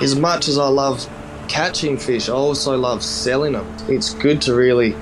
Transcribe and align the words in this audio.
as 0.00 0.16
much 0.16 0.48
as 0.48 0.56
I 0.56 0.68
love 0.68 1.06
catching 1.48 1.98
fish, 1.98 2.28
I 2.28 2.32
also 2.32 2.76
love 2.76 3.02
selling 3.02 3.52
them. 3.52 3.66
It's 3.88 4.14
good 4.14 4.40
to 4.42 4.54
really 4.54 4.96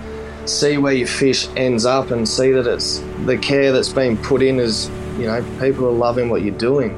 see 0.45 0.79
where 0.79 0.93
your 0.93 1.07
fish 1.07 1.47
ends 1.57 1.85
up 1.85 2.11
and 2.11 2.29
see 2.29 2.51
that 2.53 2.67
it's 2.67 2.99
the 3.25 3.39
care 3.39 3.71
that's 3.71 3.93
been 3.93 4.17
put 4.17 4.43
in 4.43 4.59
is, 4.59 4.89
you 5.19 5.27
know, 5.27 5.43
people 5.61 5.87
are 5.87 5.93
loving 5.93 6.31
what 6.31 6.43
you're 6.43 6.57
doing. 6.57 6.97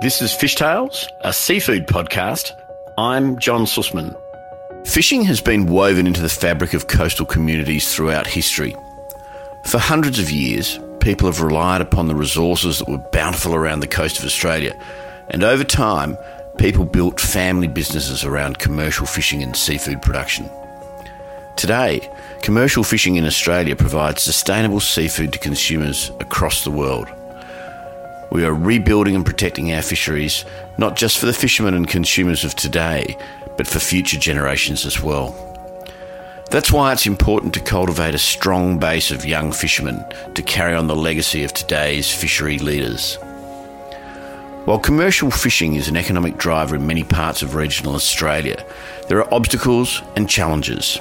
This 0.00 0.22
is 0.22 0.32
Fish 0.32 0.54
Tales, 0.54 1.08
a 1.22 1.32
seafood 1.32 1.86
podcast. 1.86 2.52
I'm 2.96 3.38
John 3.38 3.64
Sussman. 3.64 4.16
Fishing 4.86 5.24
has 5.24 5.40
been 5.40 5.66
woven 5.66 6.06
into 6.06 6.22
the 6.22 6.28
fabric 6.28 6.74
of 6.74 6.86
coastal 6.88 7.26
communities 7.26 7.94
throughout 7.94 8.26
history. 8.26 8.76
For 9.66 9.78
hundreds 9.78 10.18
of 10.18 10.30
years, 10.30 10.78
people 11.00 11.26
have 11.26 11.40
relied 11.40 11.80
upon 11.80 12.06
the 12.06 12.14
resources 12.14 12.78
that 12.78 12.88
were 12.88 12.98
bountiful 13.12 13.54
around 13.54 13.80
the 13.80 13.86
coast 13.86 14.18
of 14.18 14.24
Australia, 14.24 14.78
and 15.30 15.42
over 15.42 15.64
time, 15.64 16.16
people 16.58 16.84
built 16.84 17.20
family 17.20 17.68
businesses 17.68 18.24
around 18.24 18.58
commercial 18.58 19.06
fishing 19.06 19.42
and 19.42 19.56
seafood 19.56 20.02
production. 20.02 20.48
Today, 21.56 22.10
commercial 22.42 22.84
fishing 22.84 23.16
in 23.16 23.24
Australia 23.24 23.76
provides 23.76 24.22
sustainable 24.22 24.80
seafood 24.80 25.32
to 25.32 25.38
consumers 25.38 26.10
across 26.20 26.64
the 26.64 26.70
world. 26.70 27.08
We 28.30 28.44
are 28.44 28.52
rebuilding 28.52 29.14
and 29.14 29.24
protecting 29.24 29.72
our 29.72 29.82
fisheries, 29.82 30.44
not 30.76 30.96
just 30.96 31.18
for 31.18 31.26
the 31.26 31.32
fishermen 31.32 31.74
and 31.74 31.88
consumers 31.88 32.44
of 32.44 32.54
today, 32.56 33.16
but 33.56 33.66
for 33.68 33.78
future 33.78 34.18
generations 34.18 34.84
as 34.84 35.00
well. 35.00 35.34
That's 36.50 36.72
why 36.72 36.92
it's 36.92 37.06
important 37.06 37.54
to 37.54 37.60
cultivate 37.60 38.14
a 38.14 38.18
strong 38.18 38.78
base 38.78 39.10
of 39.10 39.24
young 39.24 39.52
fishermen 39.52 40.04
to 40.34 40.42
carry 40.42 40.74
on 40.74 40.88
the 40.88 40.96
legacy 40.96 41.44
of 41.44 41.52
today's 41.52 42.12
fishery 42.12 42.58
leaders. 42.58 43.18
While 44.64 44.78
commercial 44.78 45.30
fishing 45.30 45.74
is 45.74 45.88
an 45.88 45.96
economic 45.96 46.38
driver 46.38 46.76
in 46.76 46.86
many 46.86 47.04
parts 47.04 47.42
of 47.42 47.54
regional 47.54 47.94
Australia, 47.94 48.64
there 49.08 49.18
are 49.18 49.34
obstacles 49.34 50.02
and 50.16 50.28
challenges. 50.28 51.00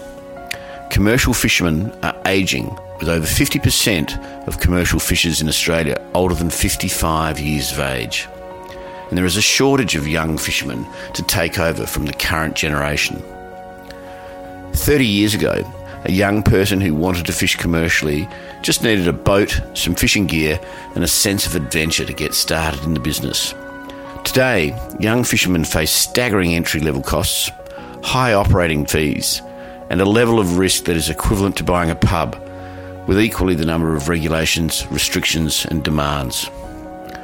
Commercial 0.89 1.33
fishermen 1.33 1.91
are 2.03 2.19
ageing, 2.25 2.77
with 2.99 3.09
over 3.09 3.25
50% 3.25 4.47
of 4.47 4.59
commercial 4.59 4.99
fishers 4.99 5.41
in 5.41 5.47
Australia 5.47 5.95
older 6.13 6.35
than 6.35 6.49
55 6.49 7.39
years 7.39 7.71
of 7.71 7.79
age 7.79 8.27
and 9.13 9.17
there 9.19 9.27
is 9.27 9.37
a 9.37 9.43
shortage 9.43 9.95
of 9.95 10.07
young 10.07 10.39
fishermen 10.39 10.87
to 11.13 11.21
take 11.21 11.59
over 11.59 11.85
from 11.85 12.07
the 12.07 12.13
current 12.13 12.55
generation. 12.55 13.21
30 14.73 15.05
years 15.05 15.35
ago, 15.35 15.61
a 16.05 16.11
young 16.11 16.43
person 16.43 16.81
who 16.81 16.93
wanted 16.93 17.25
to 17.25 17.31
fish 17.31 17.55
commercially 17.55 18.27
just 18.61 18.83
needed 18.83 19.07
a 19.07 19.13
boat, 19.13 19.61
some 19.73 19.95
fishing 19.95 20.27
gear, 20.27 20.59
and 20.95 21.03
a 21.03 21.07
sense 21.07 21.45
of 21.45 21.55
adventure 21.55 22.05
to 22.05 22.13
get 22.13 22.33
started 22.33 22.83
in 22.83 22.93
the 22.93 22.99
business. 22.99 23.53
Today, 24.23 24.77
young 24.99 25.23
fishermen 25.23 25.63
face 25.63 25.91
staggering 25.91 26.53
entry 26.53 26.81
level 26.81 27.01
costs, 27.01 27.51
high 28.03 28.33
operating 28.33 28.85
fees, 28.85 29.41
and 29.89 30.01
a 30.01 30.05
level 30.05 30.39
of 30.39 30.57
risk 30.57 30.85
that 30.85 30.97
is 30.97 31.09
equivalent 31.09 31.57
to 31.57 31.63
buying 31.63 31.89
a 31.89 31.95
pub, 31.95 32.35
with 33.07 33.19
equally 33.19 33.55
the 33.55 33.65
number 33.65 33.95
of 33.95 34.09
regulations, 34.09 34.87
restrictions, 34.87 35.65
and 35.65 35.83
demands. 35.83 36.49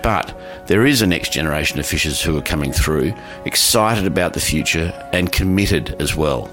But 0.03 0.33
there 0.67 0.85
is 0.85 1.01
a 1.01 1.07
next 1.07 1.31
generation 1.31 1.79
of 1.79 1.85
fishers 1.85 2.21
who 2.21 2.37
are 2.37 2.41
coming 2.41 2.71
through, 2.71 3.13
excited 3.45 4.05
about 4.05 4.33
the 4.33 4.39
future 4.39 4.93
and 5.13 5.31
committed 5.31 5.95
as 6.01 6.15
well. 6.15 6.49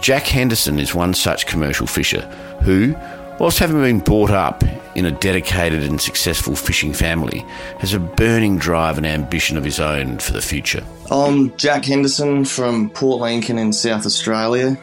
Jack 0.00 0.26
Henderson 0.26 0.78
is 0.78 0.94
one 0.94 1.14
such 1.14 1.46
commercial 1.46 1.86
fisher 1.86 2.22
who, 2.62 2.94
whilst 3.38 3.58
having 3.58 3.80
been 3.80 4.00
brought 4.00 4.30
up 4.30 4.62
in 4.94 5.06
a 5.06 5.10
dedicated 5.10 5.82
and 5.82 6.00
successful 6.00 6.56
fishing 6.56 6.92
family, 6.92 7.44
has 7.78 7.92
a 7.92 8.00
burning 8.00 8.58
drive 8.58 8.96
and 8.96 9.06
ambition 9.06 9.56
of 9.56 9.64
his 9.64 9.78
own 9.78 10.18
for 10.18 10.32
the 10.32 10.40
future. 10.40 10.82
I'm 11.10 11.56
Jack 11.56 11.84
Henderson 11.84 12.44
from 12.44 12.90
Port 12.90 13.20
Lincoln 13.20 13.58
in 13.58 13.72
South 13.72 14.06
Australia. 14.06 14.78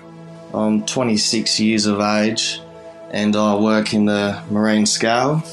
I'm 0.54 0.86
26 0.86 1.60
years 1.60 1.86
of 1.86 2.00
age 2.00 2.62
and 3.12 3.36
I 3.36 3.56
work 3.56 3.94
in 3.94 4.06
the 4.06 4.42
marine 4.50 4.86
scale 4.86 5.44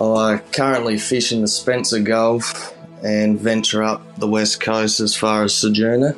I 0.00 0.40
currently 0.52 0.96
fish 0.96 1.32
in 1.32 1.40
the 1.40 1.48
Spencer 1.48 2.00
Gulf 2.00 2.74
and 3.02 3.38
venture 3.38 3.82
up 3.82 4.02
the 4.18 4.28
west 4.28 4.60
coast 4.60 5.00
as 5.00 5.16
far 5.16 5.42
as 5.42 5.52
Ceduna. 5.52 6.16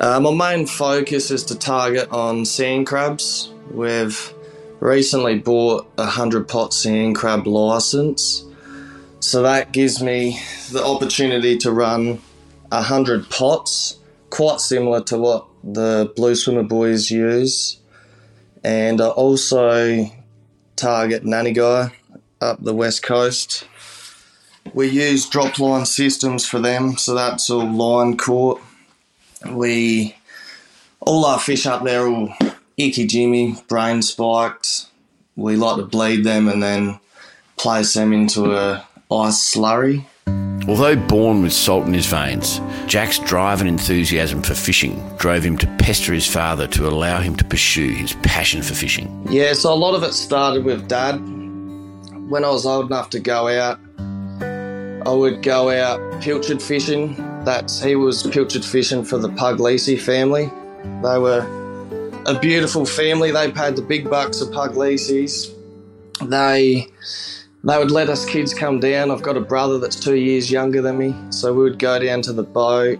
Uh, 0.00 0.20
my 0.20 0.30
main 0.30 0.64
focus 0.64 1.32
is 1.32 1.42
to 1.42 1.58
target 1.58 2.08
on 2.12 2.44
sand 2.44 2.86
crabs. 2.86 3.52
We've 3.72 4.32
recently 4.78 5.40
bought 5.40 5.90
a 5.98 6.02
100 6.02 6.46
pot 6.46 6.72
sand 6.72 7.16
crab 7.16 7.48
license, 7.48 8.44
so 9.18 9.42
that 9.42 9.72
gives 9.72 10.00
me 10.00 10.40
the 10.70 10.84
opportunity 10.84 11.58
to 11.58 11.72
run 11.72 12.22
100 12.68 13.28
pots, 13.28 13.98
quite 14.30 14.60
similar 14.60 15.02
to 15.02 15.18
what 15.18 15.46
the 15.64 16.12
Blue 16.14 16.36
Swimmer 16.36 16.62
boys 16.62 17.10
use. 17.10 17.80
And 18.62 19.00
I 19.00 19.08
also 19.08 20.06
target 20.76 21.24
nannygai 21.24 21.90
up 22.40 22.62
the 22.62 22.74
west 22.74 23.02
coast. 23.02 23.66
We 24.72 24.86
use 24.90 25.28
drop 25.28 25.58
line 25.58 25.86
systems 25.86 26.46
for 26.46 26.60
them, 26.60 26.96
so 26.98 27.14
that's 27.14 27.50
all 27.50 27.68
line 27.68 28.16
caught. 28.16 28.60
We 29.46 30.16
all 31.00 31.24
our 31.24 31.38
fish 31.38 31.66
up 31.66 31.84
there 31.84 32.06
all 32.06 32.28
ikijime, 32.78 33.66
brain 33.68 34.02
spiked. 34.02 34.86
We 35.36 35.56
like 35.56 35.76
to 35.76 35.84
bleed 35.84 36.24
them 36.24 36.48
and 36.48 36.62
then 36.62 36.98
place 37.56 37.94
them 37.94 38.12
into 38.12 38.56
a 38.56 38.86
ice 39.10 39.54
slurry. 39.54 40.04
Although 40.68 40.96
born 40.96 41.42
with 41.42 41.52
salt 41.52 41.86
in 41.86 41.94
his 41.94 42.06
veins, 42.06 42.60
Jack's 42.86 43.18
drive 43.20 43.60
and 43.60 43.68
enthusiasm 43.68 44.42
for 44.42 44.54
fishing 44.54 45.02
drove 45.16 45.42
him 45.42 45.56
to 45.58 45.66
pester 45.78 46.12
his 46.12 46.26
father 46.26 46.66
to 46.68 46.86
allow 46.86 47.20
him 47.20 47.36
to 47.36 47.44
pursue 47.44 47.90
his 47.90 48.12
passion 48.22 48.60
for 48.60 48.74
fishing. 48.74 49.26
Yeah, 49.30 49.54
so 49.54 49.72
a 49.72 49.76
lot 49.76 49.94
of 49.94 50.02
it 50.02 50.12
started 50.12 50.64
with 50.64 50.88
dad 50.88 51.18
when 52.28 52.44
I 52.44 52.50
was 52.50 52.66
old 52.66 52.86
enough 52.86 53.10
to 53.10 53.20
go 53.20 53.48
out, 53.48 53.80
I 55.06 55.12
would 55.12 55.42
go 55.42 55.70
out 55.70 55.98
pilchard 56.20 56.60
fishing. 56.60 57.16
That's 57.44 57.80
he 57.80 57.96
was 57.96 58.22
pilchard 58.24 58.64
fishing 58.64 59.04
for 59.04 59.18
the 59.18 59.28
Puglisi 59.28 59.98
family. 59.98 60.50
They 61.02 61.18
were 61.18 61.46
a 62.26 62.38
beautiful 62.38 62.84
family. 62.84 63.30
They 63.30 63.50
paid 63.50 63.76
the 63.76 63.82
big 63.82 64.10
bucks 64.10 64.40
of 64.40 64.48
Puglisis. 64.48 65.54
They 66.28 66.88
they 67.64 67.78
would 67.78 67.90
let 67.90 68.08
us 68.08 68.24
kids 68.24 68.54
come 68.54 68.80
down. 68.80 69.10
I've 69.10 69.22
got 69.22 69.36
a 69.36 69.40
brother 69.40 69.78
that's 69.78 69.96
two 69.96 70.16
years 70.16 70.50
younger 70.50 70.80
than 70.80 70.98
me, 70.98 71.14
so 71.30 71.52
we 71.52 71.64
would 71.64 71.78
go 71.78 71.98
down 71.98 72.22
to 72.22 72.32
the 72.32 72.42
boat. 72.42 72.98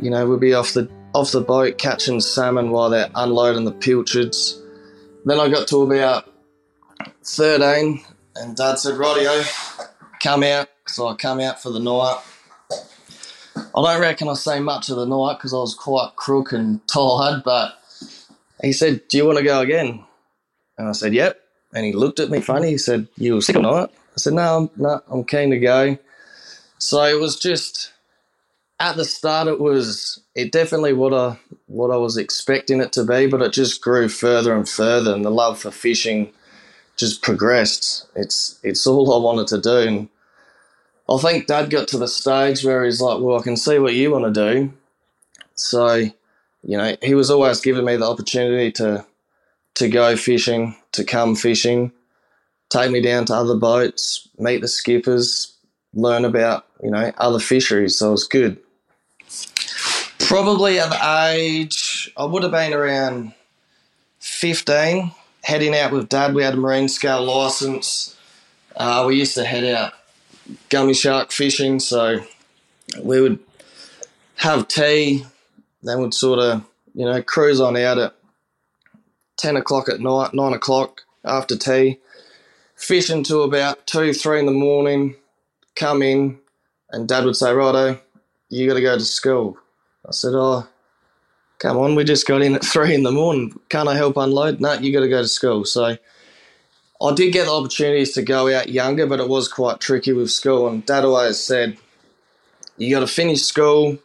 You 0.00 0.10
know, 0.10 0.26
we'd 0.26 0.40
be 0.40 0.54
off 0.54 0.72
the 0.72 0.88
off 1.14 1.32
the 1.32 1.40
boat 1.40 1.78
catching 1.78 2.20
salmon 2.20 2.70
while 2.70 2.88
they're 2.90 3.10
unloading 3.14 3.64
the 3.64 3.72
pilchards. 3.72 4.60
Then 5.24 5.38
I 5.38 5.48
got 5.48 5.68
to 5.68 5.82
about 5.82 6.32
13 7.24 8.02
and 8.36 8.56
Dad 8.56 8.78
said, 8.78 8.98
"Radio, 8.98 9.42
come 10.22 10.42
out." 10.42 10.68
So 10.86 11.08
I 11.08 11.14
come 11.14 11.40
out 11.40 11.62
for 11.62 11.70
the 11.70 11.80
night. 11.80 12.20
I 13.74 13.82
don't 13.92 14.00
reckon 14.02 14.28
I 14.28 14.34
say 14.34 14.60
much 14.60 14.90
of 14.90 14.96
the 14.96 15.06
night 15.06 15.38
because 15.38 15.54
I 15.54 15.58
was 15.58 15.74
quite 15.74 16.12
crook 16.16 16.52
and 16.52 16.86
tired, 16.88 17.42
but 17.44 17.78
he 18.62 18.72
said, 18.72 19.08
Do 19.08 19.16
you 19.16 19.26
want 19.26 19.38
to 19.38 19.44
go 19.44 19.60
again? 19.60 20.04
And 20.78 20.88
I 20.88 20.92
said, 20.92 21.14
Yep. 21.14 21.40
And 21.74 21.86
he 21.86 21.92
looked 21.92 22.20
at 22.20 22.30
me 22.30 22.40
funny. 22.40 22.70
He 22.70 22.78
said, 22.78 23.08
You 23.16 23.34
were 23.34 23.40
sick 23.40 23.56
all 23.56 23.62
night? 23.62 23.90
I 23.90 24.16
said, 24.16 24.34
No, 24.34 24.58
I'm, 24.58 24.70
no, 24.76 25.00
I'm 25.08 25.24
keen 25.24 25.50
to 25.50 25.58
go. 25.58 25.98
So 26.78 27.02
it 27.04 27.20
was 27.20 27.38
just 27.38 27.92
at 28.82 28.96
the 28.96 29.04
start, 29.04 29.46
it 29.46 29.60
was 29.60 30.20
it 30.34 30.50
definitely 30.50 30.92
what 30.92 31.14
I 31.14 31.38
what 31.66 31.92
I 31.92 31.96
was 31.96 32.16
expecting 32.16 32.80
it 32.80 32.92
to 32.92 33.04
be, 33.04 33.26
but 33.28 33.40
it 33.40 33.52
just 33.52 33.80
grew 33.80 34.08
further 34.08 34.54
and 34.54 34.68
further, 34.68 35.14
and 35.14 35.24
the 35.24 35.30
love 35.30 35.60
for 35.60 35.70
fishing 35.70 36.32
just 36.96 37.22
progressed. 37.22 38.06
It's 38.16 38.58
it's 38.64 38.86
all 38.86 39.14
I 39.14 39.24
wanted 39.24 39.46
to 39.48 39.60
do, 39.60 39.78
and 39.78 40.08
I 41.12 41.18
think 41.18 41.46
Dad 41.46 41.70
got 41.70 41.88
to 41.88 41.98
the 41.98 42.08
stage 42.08 42.64
where 42.64 42.84
he's 42.84 43.00
like, 43.00 43.20
"Well, 43.20 43.38
I 43.38 43.42
can 43.42 43.56
see 43.56 43.78
what 43.78 43.94
you 43.94 44.10
want 44.10 44.32
to 44.32 44.52
do." 44.52 44.72
So, 45.54 45.94
you 45.94 46.76
know, 46.78 46.96
he 47.02 47.14
was 47.14 47.30
always 47.30 47.60
giving 47.60 47.84
me 47.84 47.96
the 47.96 48.08
opportunity 48.08 48.72
to 48.72 49.04
to 49.74 49.88
go 49.88 50.16
fishing, 50.16 50.76
to 50.92 51.04
come 51.04 51.34
fishing, 51.34 51.92
take 52.68 52.90
me 52.90 53.00
down 53.00 53.24
to 53.26 53.34
other 53.34 53.56
boats, 53.56 54.28
meet 54.38 54.60
the 54.60 54.68
skippers, 54.68 55.54
learn 55.94 56.24
about 56.24 56.66
you 56.82 56.90
know 56.90 57.12
other 57.18 57.40
fisheries. 57.40 57.98
So 57.98 58.08
it 58.08 58.12
was 58.12 58.24
good. 58.24 58.58
Probably 60.18 60.78
at 60.78 60.90
the 60.90 61.30
age 61.34 62.10
I 62.16 62.24
would 62.24 62.42
have 62.42 62.52
been 62.52 62.72
around 62.72 63.34
fifteen 64.18 65.12
heading 65.42 65.74
out 65.74 65.92
with 65.92 66.08
dad. 66.08 66.34
We 66.34 66.42
had 66.42 66.54
a 66.54 66.56
marine 66.56 66.88
scale 66.88 67.22
license. 67.24 68.16
Uh, 68.76 69.04
we 69.06 69.16
used 69.16 69.34
to 69.34 69.44
head 69.44 69.64
out 69.64 69.92
gummy 70.68 70.94
shark 70.94 71.32
fishing, 71.32 71.80
so 71.80 72.20
we 73.02 73.20
would 73.20 73.38
have 74.36 74.68
tea, 74.68 75.24
then 75.82 76.00
we'd 76.00 76.14
sort 76.14 76.38
of, 76.38 76.64
you 76.94 77.04
know, 77.04 77.22
cruise 77.22 77.60
on 77.60 77.76
out 77.76 77.98
at 77.98 78.14
10 79.36 79.56
o'clock 79.56 79.88
at 79.88 80.00
night, 80.00 80.34
9 80.34 80.52
o'clock 80.52 81.02
after 81.24 81.56
tea, 81.56 81.98
fish 82.76 83.08
until 83.08 83.44
about 83.44 83.86
2, 83.86 84.12
3 84.12 84.40
in 84.40 84.46
the 84.46 84.52
morning, 84.52 85.14
come 85.74 86.02
in, 86.02 86.38
and 86.90 87.08
Dad 87.08 87.24
would 87.24 87.36
say, 87.36 87.52
"Righto, 87.52 87.98
you 88.50 88.68
got 88.68 88.74
to 88.74 88.82
go 88.82 88.96
to 88.98 89.04
school." 89.04 89.56
I 90.06 90.12
said, 90.12 90.32
"Oh, 90.34 90.66
come 91.58 91.78
on, 91.78 91.94
we 91.94 92.04
just 92.04 92.26
got 92.26 92.42
in 92.42 92.54
at 92.54 92.64
three 92.72 92.94
in 92.94 93.02
the 93.02 93.10
morning. 93.10 93.58
Can't 93.68 93.88
I 93.88 93.96
help 93.96 94.16
unload?" 94.16 94.60
No, 94.60 94.74
you 94.74 94.92
got 94.92 95.00
to 95.00 95.08
go 95.08 95.22
to 95.22 95.28
school. 95.28 95.64
So 95.64 95.96
I 97.02 97.14
did 97.14 97.32
get 97.32 97.46
the 97.46 97.52
opportunities 97.52 98.12
to 98.12 98.22
go 98.22 98.54
out 98.54 98.68
younger, 98.68 99.06
but 99.06 99.20
it 99.20 99.28
was 99.28 99.48
quite 99.48 99.80
tricky 99.80 100.12
with 100.12 100.30
school. 100.30 100.68
And 100.68 100.84
Dad 100.86 101.04
always 101.04 101.38
said, 101.40 101.76
"You 102.76 102.94
got 102.94 103.00
to 103.00 103.06
finish 103.06 103.42
school." 103.42 103.98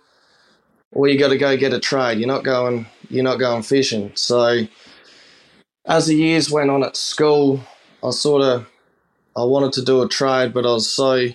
Or 0.93 1.07
you 1.07 1.19
got 1.19 1.29
to 1.29 1.37
go 1.37 1.57
get 1.57 1.73
a 1.73 1.79
trade. 1.79 2.17
You're 2.17 2.27
not 2.27 2.43
going. 2.43 2.87
You're 3.09 3.23
not 3.23 3.39
going 3.39 3.61
fishing. 3.61 4.11
So, 4.15 4.67
as 5.85 6.07
the 6.07 6.15
years 6.15 6.49
went 6.49 6.69
on 6.69 6.83
at 6.83 6.95
school, 6.95 7.61
I 8.03 8.11
sort 8.11 8.41
of 8.41 8.67
I 9.35 9.43
wanted 9.43 9.73
to 9.73 9.85
do 9.85 10.01
a 10.01 10.07
trade, 10.07 10.53
but 10.53 10.65
I 10.65 10.71
was 10.71 10.89
so 10.89 11.29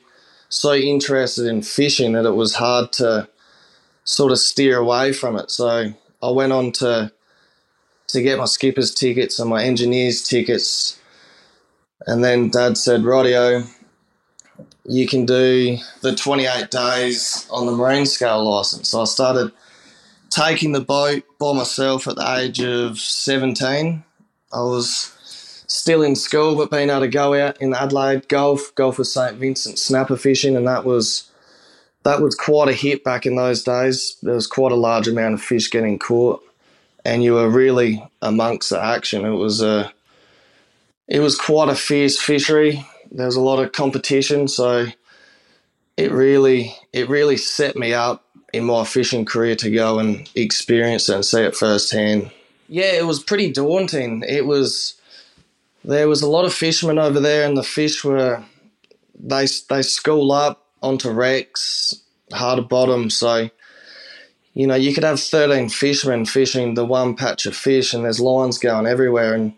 so 0.49 0.75
interested 0.75 1.47
in 1.47 1.63
fishing 1.63 2.13
that 2.13 2.27
it 2.27 2.35
was 2.35 2.55
hard 2.57 2.93
to 2.93 3.29
sort 4.05 4.33
of 4.33 4.39
steer 4.39 4.79
away 4.79 5.13
from 5.13 5.37
it. 5.37 5.51
So 5.51 5.93
I 6.23 6.31
went 6.31 6.53
on 6.53 6.73
to 6.73 7.13
to 8.09 8.23
get 8.23 8.39
my 8.39 8.45
skipper's 8.45 8.93
tickets 8.95 9.39
and 9.39 9.49
my 9.49 9.63
engineer's 9.65 10.23
tickets, 10.23 11.01
and 12.07 12.25
then 12.25 12.51
Dad 12.51 12.77
said, 12.77 13.05
"Radio, 13.05 13.65
you 14.85 15.07
can 15.07 15.27
do 15.27 15.79
the 16.01 16.15
28 16.15 16.71
days 16.71 17.47
on 17.51 17.67
the 17.67 17.73
marine 17.73 18.07
scale 18.07 18.45
license." 18.45 18.91
So 18.91 19.03
I 19.03 19.05
started 19.05 19.53
taking 20.31 20.73
the 20.73 20.81
boat 20.81 21.23
by 21.39 21.53
myself 21.53 22.09
at 22.09 22.17
the 22.17 22.37
age 22.39 22.61
of 22.61 22.99
17. 22.99 24.03
I 24.53 24.63
was 24.63 25.13
still 25.67 26.03
in 26.03 26.17
school, 26.17 26.55
but 26.55 26.71
being 26.71 26.91
able 26.91 27.01
to 27.01 27.09
go 27.09 27.35
out 27.35 27.61
in 27.61 27.75
Adelaide, 27.75 28.29
golf, 28.29 28.75
golf 28.75 28.99
with 28.99 29.09
St 29.09 29.37
Vincent, 29.37 29.79
snapper 29.79 30.17
fishing, 30.17 30.57
and 30.57 30.67
that 30.67 30.85
was 30.85 31.31
that 32.05 32.21
was 32.21 32.35
quite 32.35 32.69
a 32.69 32.73
hit 32.73 33.05
back 33.05 33.27
in 33.27 33.37
those 33.37 33.63
days. 33.63 34.17
There 34.23 34.35
was 34.35 34.47
quite 34.47 34.73
a 34.73 34.77
large 34.77 35.07
amount 35.07 35.35
of 35.35 35.43
fish 35.43 35.71
getting 35.71 35.99
caught, 35.99 36.43
and 37.05 37.23
you 37.23 37.35
were 37.35 37.49
really 37.49 38.05
amongst 38.21 38.71
the 38.71 38.83
action. 38.83 39.25
It 39.25 39.31
was 39.31 39.63
a 39.63 39.93
it 41.09 41.21
was 41.21 41.37
quite 41.37 41.69
a 41.69 41.75
fierce 41.75 42.21
fishery. 42.21 42.85
There 43.11 43.27
was 43.27 43.37
a 43.37 43.41
lot 43.41 43.63
of 43.63 43.73
competition, 43.73 44.49
so 44.49 44.87
it 45.97 46.13
really 46.13 46.75
it 46.93 47.09
really 47.09 47.37
set 47.37 47.77
me 47.77 47.93
up 47.93 48.25
in 48.53 48.65
my 48.65 48.85
fishing 48.85 49.25
career 49.25 49.57
to 49.57 49.71
go 49.71 49.99
and 49.99 50.29
experience 50.35 51.09
it 51.09 51.15
and 51.15 51.25
see 51.25 51.43
it 51.43 51.57
firsthand. 51.57 52.31
Yeah, 52.69 52.93
it 52.93 53.07
was 53.07 53.23
pretty 53.23 53.53
daunting. 53.53 54.25
It 54.27 54.47
was 54.47 54.95
there 55.85 56.09
was 56.09 56.23
a 56.23 56.29
lot 56.29 56.45
of 56.45 56.55
fishermen 56.55 56.99
over 56.99 57.21
there, 57.21 57.47
and 57.47 57.57
the 57.57 57.63
fish 57.63 58.05
were 58.05 58.43
they 59.19 59.47
they 59.69 59.83
school 59.83 60.33
up 60.33 60.67
onto 60.83 61.11
wrecks, 61.11 62.03
harder 62.33 62.63
bottom. 62.63 63.11
So 63.11 63.51
you 64.55 64.67
know 64.67 64.75
you 64.75 64.95
could 64.95 65.05
have 65.05 65.21
thirteen 65.21 65.69
fishermen 65.69 66.25
fishing 66.25 66.75
the 66.75 66.85
one 66.85 67.17
patch 67.17 67.47
of 67.47 67.57
fish, 67.57 67.93
and 67.93 68.05
there's 68.05 68.21
lines 68.21 68.59
going 68.59 68.87
everywhere. 68.87 69.35
And 69.35 69.55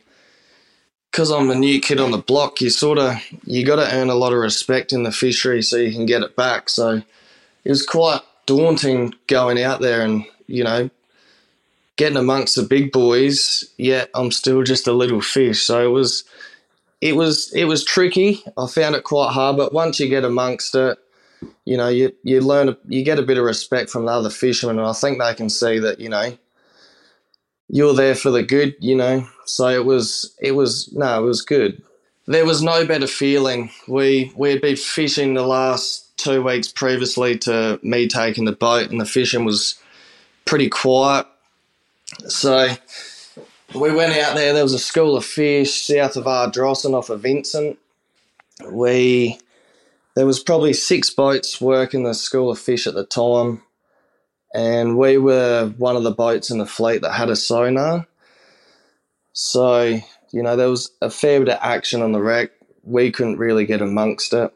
because 1.14 1.30
I'm 1.30 1.48
a 1.48 1.54
new 1.54 1.80
kid 1.80 2.00
on 2.00 2.10
the 2.10 2.18
block, 2.18 2.60
you 2.60 2.70
sort 2.70 2.98
of 2.98 3.14
you 3.44 3.64
got 3.64 3.76
to 3.76 3.94
earn 3.94 4.10
a 4.10 4.16
lot 4.16 4.32
of 4.32 4.40
respect 4.40 4.92
in 4.92 5.04
the 5.04 5.12
fishery 5.12 5.62
so 5.62 5.76
you 5.76 5.92
can 5.92 6.06
get 6.06 6.22
it 6.22 6.34
back. 6.34 6.68
So 6.68 7.02
it 7.62 7.68
was 7.68 7.86
quite 7.86 8.20
daunting 8.46 9.14
going 9.28 9.62
out 9.62 9.80
there 9.80 10.02
and 10.02 10.24
you 10.48 10.64
know 10.64 10.90
getting 11.94 12.18
amongst 12.18 12.56
the 12.56 12.64
big 12.64 12.90
boys, 12.90 13.62
yet 13.76 14.10
I'm 14.12 14.32
still 14.32 14.64
just 14.64 14.88
a 14.88 14.92
little 14.92 15.20
fish. 15.20 15.62
So 15.62 15.86
it 15.86 15.92
was 15.92 16.24
it 17.00 17.14
was 17.14 17.52
it 17.52 17.66
was 17.66 17.84
tricky. 17.84 18.42
I 18.58 18.66
found 18.66 18.96
it 18.96 19.04
quite 19.04 19.30
hard, 19.30 19.56
but 19.56 19.72
once 19.72 20.00
you 20.00 20.08
get 20.08 20.24
amongst 20.24 20.74
it, 20.74 20.98
you 21.64 21.76
know, 21.76 21.90
you 21.90 22.12
you 22.24 22.40
learn 22.40 22.76
you 22.88 23.04
get 23.04 23.20
a 23.20 23.22
bit 23.22 23.38
of 23.38 23.44
respect 23.44 23.88
from 23.88 24.06
the 24.06 24.12
other 24.12 24.30
fishermen, 24.30 24.80
and 24.80 24.88
I 24.88 24.92
think 24.92 25.20
they 25.20 25.34
can 25.34 25.48
see 25.48 25.78
that 25.78 26.00
you 26.00 26.08
know 26.08 26.36
you're 27.68 27.94
there 27.94 28.14
for 28.14 28.30
the 28.30 28.42
good. 28.42 28.74
You 28.80 28.96
know, 28.96 29.28
so 29.46 29.68
it 29.68 29.84
was 29.84 30.34
it 30.40 30.52
was 30.52 30.92
no, 30.92 31.24
it 31.24 31.26
was 31.26 31.42
good. 31.42 31.82
There 32.26 32.46
was 32.46 32.62
no 32.62 32.86
better 32.86 33.06
feeling. 33.06 33.70
We 33.88 34.32
we 34.36 34.50
had 34.50 34.60
been 34.60 34.76
fishing 34.76 35.34
the 35.34 35.46
last 35.46 36.16
two 36.16 36.42
weeks 36.42 36.68
previously 36.68 37.38
to 37.38 37.78
me 37.82 38.08
taking 38.08 38.44
the 38.44 38.52
boat, 38.52 38.90
and 38.90 39.00
the 39.00 39.06
fishing 39.06 39.44
was 39.44 39.76
pretty 40.44 40.68
quiet 40.68 41.26
so 42.28 42.68
we 43.74 43.92
went 43.94 44.16
out 44.16 44.34
there. 44.34 44.52
There 44.52 44.62
was 44.62 44.74
a 44.74 44.78
school 44.78 45.16
of 45.16 45.24
fish 45.24 45.86
south 45.86 46.16
of 46.16 46.24
Ardrossan 46.26 46.94
off 46.94 47.10
of 47.10 47.22
Vincent. 47.22 47.78
We 48.70 49.38
there 50.14 50.26
was 50.26 50.40
probably 50.40 50.72
six 50.72 51.10
boats 51.10 51.60
working 51.60 52.04
the 52.04 52.14
school 52.14 52.50
of 52.50 52.58
fish 52.58 52.86
at 52.86 52.94
the 52.94 53.04
time, 53.04 53.62
and 54.54 54.96
we 54.96 55.18
were 55.18 55.72
one 55.76 55.96
of 55.96 56.04
the 56.04 56.10
boats 56.10 56.50
in 56.50 56.58
the 56.58 56.66
fleet 56.66 57.02
that 57.02 57.12
had 57.12 57.28
a 57.28 57.36
sonar. 57.36 58.06
So 59.32 60.00
you 60.30 60.42
know 60.42 60.56
there 60.56 60.70
was 60.70 60.90
a 61.02 61.10
fair 61.10 61.40
bit 61.40 61.50
of 61.50 61.58
action 61.60 62.00
on 62.00 62.12
the 62.12 62.22
wreck. 62.22 62.50
We 62.82 63.10
couldn't 63.10 63.38
really 63.38 63.66
get 63.66 63.82
amongst 63.82 64.32
it, 64.32 64.52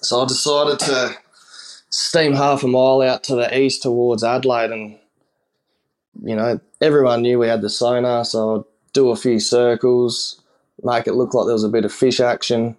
so 0.00 0.22
I 0.22 0.26
decided 0.26 0.78
to 0.80 1.16
steam 1.90 2.32
half 2.34 2.62
a 2.62 2.68
mile 2.68 3.02
out 3.02 3.22
to 3.24 3.34
the 3.34 3.56
east 3.56 3.82
towards 3.82 4.24
Adelaide 4.24 4.70
and 4.70 4.98
you 6.20 6.36
know, 6.36 6.60
everyone 6.80 7.22
knew 7.22 7.38
we 7.38 7.48
had 7.48 7.62
the 7.62 7.70
sonar, 7.70 8.24
so 8.24 8.56
I'd 8.56 8.64
do 8.92 9.10
a 9.10 9.16
few 9.16 9.40
circles, 9.40 10.40
make 10.82 11.06
it 11.06 11.14
look 11.14 11.34
like 11.34 11.46
there 11.46 11.54
was 11.54 11.64
a 11.64 11.68
bit 11.68 11.84
of 11.84 11.92
fish 11.92 12.20
action, 12.20 12.76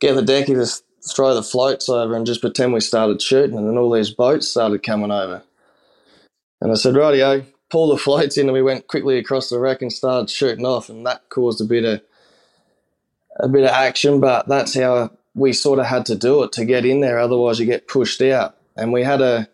get 0.00 0.14
the 0.14 0.22
decky 0.22 0.54
to 0.54 0.83
throw 1.12 1.34
the 1.34 1.42
floats 1.42 1.88
over 1.88 2.14
and 2.14 2.26
just 2.26 2.40
pretend 2.40 2.72
we 2.72 2.80
started 2.80 3.20
shooting, 3.20 3.56
and 3.56 3.68
then 3.68 3.78
all 3.78 3.90
these 3.90 4.10
boats 4.10 4.48
started 4.48 4.82
coming 4.82 5.10
over. 5.10 5.42
And 6.60 6.72
I 6.72 6.76
said, 6.76 6.94
rightio, 6.94 7.44
pull 7.70 7.88
the 7.88 7.98
floats 7.98 8.38
in, 8.38 8.46
and 8.46 8.54
we 8.54 8.62
went 8.62 8.86
quickly 8.86 9.18
across 9.18 9.48
the 9.48 9.58
wreck 9.58 9.82
and 9.82 9.92
started 9.92 10.30
shooting 10.30 10.64
off, 10.64 10.88
and 10.88 11.06
that 11.06 11.28
caused 11.28 11.60
a 11.60 11.64
bit 11.64 11.84
of 11.84 12.00
a 13.36 13.48
bit 13.48 13.64
of 13.64 13.70
action, 13.70 14.20
but 14.20 14.48
that's 14.48 14.74
how 14.74 15.10
we 15.34 15.52
sort 15.52 15.80
of 15.80 15.86
had 15.86 16.06
to 16.06 16.14
do 16.14 16.44
it 16.44 16.52
to 16.52 16.64
get 16.64 16.84
in 16.84 17.00
there. 17.00 17.18
Otherwise, 17.18 17.58
you 17.58 17.66
get 17.66 17.88
pushed 17.88 18.22
out. 18.22 18.56
And 18.76 18.92
we 18.92 19.02
had 19.02 19.20
a 19.20 19.48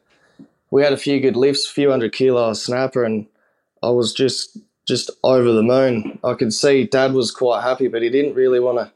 we 0.70 0.82
had 0.82 0.92
a 0.92 0.98
few 0.98 1.20
good 1.20 1.36
lifts, 1.36 1.66
a 1.66 1.72
few 1.72 1.90
hundred 1.90 2.12
kilo 2.12 2.52
snapper, 2.52 3.04
and 3.04 3.26
I 3.82 3.90
was 3.90 4.12
just 4.12 4.58
just 4.86 5.10
over 5.22 5.52
the 5.52 5.62
moon. 5.62 6.18
I 6.24 6.34
could 6.34 6.52
see 6.52 6.84
Dad 6.84 7.12
was 7.12 7.30
quite 7.30 7.62
happy, 7.62 7.88
but 7.88 8.02
he 8.02 8.08
didn't 8.08 8.34
really 8.34 8.60
want 8.60 8.78
to 8.78 8.92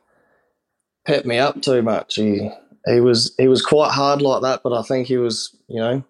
pep 1.05 1.25
me 1.25 1.39
up 1.39 1.61
too 1.62 1.83
much. 1.83 2.17
He 2.17 2.51
he 2.87 3.01
was 3.01 3.35
he 3.39 3.49
was 3.49 3.62
quite 3.62 3.93
hard 3.93 4.23
like 4.23 4.43
that, 4.43 4.62
but 4.62 4.73
I 4.73 4.83
think 4.83 5.06
he 5.06 5.17
was 5.17 5.56
you 5.69 5.81
know 5.81 6.05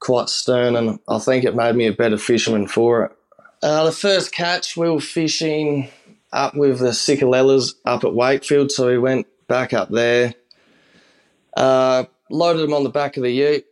quite 0.00 0.28
stern, 0.28 0.76
and 0.76 0.98
I 1.08 1.18
think 1.18 1.44
it 1.44 1.56
made 1.56 1.74
me 1.74 1.86
a 1.86 1.92
better 1.92 2.18
fisherman 2.18 2.68
for 2.68 3.04
it. 3.04 3.12
Uh, 3.62 3.84
the 3.84 3.92
first 3.92 4.32
catch, 4.32 4.76
we 4.76 4.88
were 4.88 5.00
fishing 5.00 5.90
up 6.32 6.54
with 6.54 6.78
the 6.78 6.92
Cicadellas 6.92 7.74
up 7.84 8.04
at 8.04 8.14
Wakefield, 8.14 8.70
so 8.70 8.86
we 8.86 8.98
went 8.98 9.26
back 9.48 9.72
up 9.72 9.88
there. 9.90 10.34
Uh, 11.56 12.04
loaded 12.30 12.62
them 12.62 12.74
on 12.74 12.84
the 12.84 12.90
back 12.90 13.16
of 13.16 13.24
the 13.24 13.32
ute, 13.32 13.66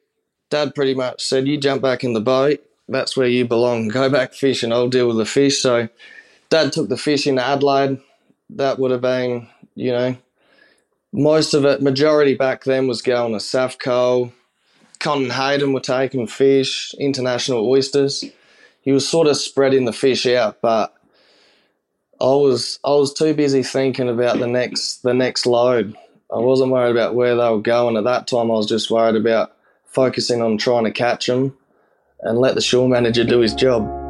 Dad 0.50 0.74
pretty 0.74 0.94
much 0.94 1.24
said, 1.24 1.46
"You 1.46 1.58
jump 1.58 1.82
back 1.82 2.04
in 2.04 2.12
the 2.12 2.20
boat. 2.20 2.60
That's 2.88 3.16
where 3.16 3.26
you 3.26 3.46
belong. 3.46 3.88
Go 3.88 4.08
back 4.08 4.32
fishing. 4.32 4.72
I'll 4.72 4.88
deal 4.88 5.08
with 5.08 5.16
the 5.16 5.26
fish." 5.26 5.60
So, 5.60 5.88
Dad 6.50 6.72
took 6.72 6.88
the 6.88 6.96
fish 6.96 7.26
into 7.26 7.44
Adelaide. 7.44 7.98
That 8.50 8.78
would 8.78 8.92
have 8.92 9.00
been, 9.00 9.48
you 9.74 9.90
know, 9.90 10.16
most 11.12 11.54
of 11.54 11.64
it. 11.64 11.82
Majority 11.82 12.34
back 12.34 12.64
then 12.64 12.86
was 12.86 13.02
going 13.02 13.32
to 13.32 13.38
Safco. 13.38 14.32
Con 14.98 15.30
Hayden 15.30 15.72
were 15.72 15.80
taking 15.80 16.26
fish, 16.26 16.94
international 16.98 17.68
oysters. 17.68 18.24
He 18.80 18.92
was 18.92 19.08
sort 19.08 19.26
of 19.26 19.36
spreading 19.36 19.84
the 19.84 19.92
fish 19.92 20.26
out, 20.26 20.60
but 20.60 20.94
I 22.20 22.24
was 22.24 22.78
I 22.84 22.90
was 22.90 23.12
too 23.12 23.34
busy 23.34 23.62
thinking 23.62 24.08
about 24.08 24.38
the 24.38 24.46
next 24.46 25.02
the 25.02 25.12
next 25.12 25.44
load. 25.44 25.94
I 26.32 26.38
wasn't 26.38 26.72
worried 26.72 26.92
about 26.92 27.14
where 27.14 27.36
they 27.36 27.50
were 27.50 27.60
going 27.60 27.96
at 27.96 28.04
that 28.04 28.26
time. 28.26 28.50
I 28.50 28.54
was 28.54 28.66
just 28.66 28.90
worried 28.90 29.16
about 29.16 29.54
focusing 29.84 30.42
on 30.42 30.58
trying 30.58 30.84
to 30.84 30.90
catch 30.90 31.26
them 31.26 31.56
and 32.20 32.38
let 32.38 32.54
the 32.54 32.60
shore 32.62 32.88
manager 32.88 33.24
do 33.24 33.40
his 33.40 33.54
job. 33.54 34.05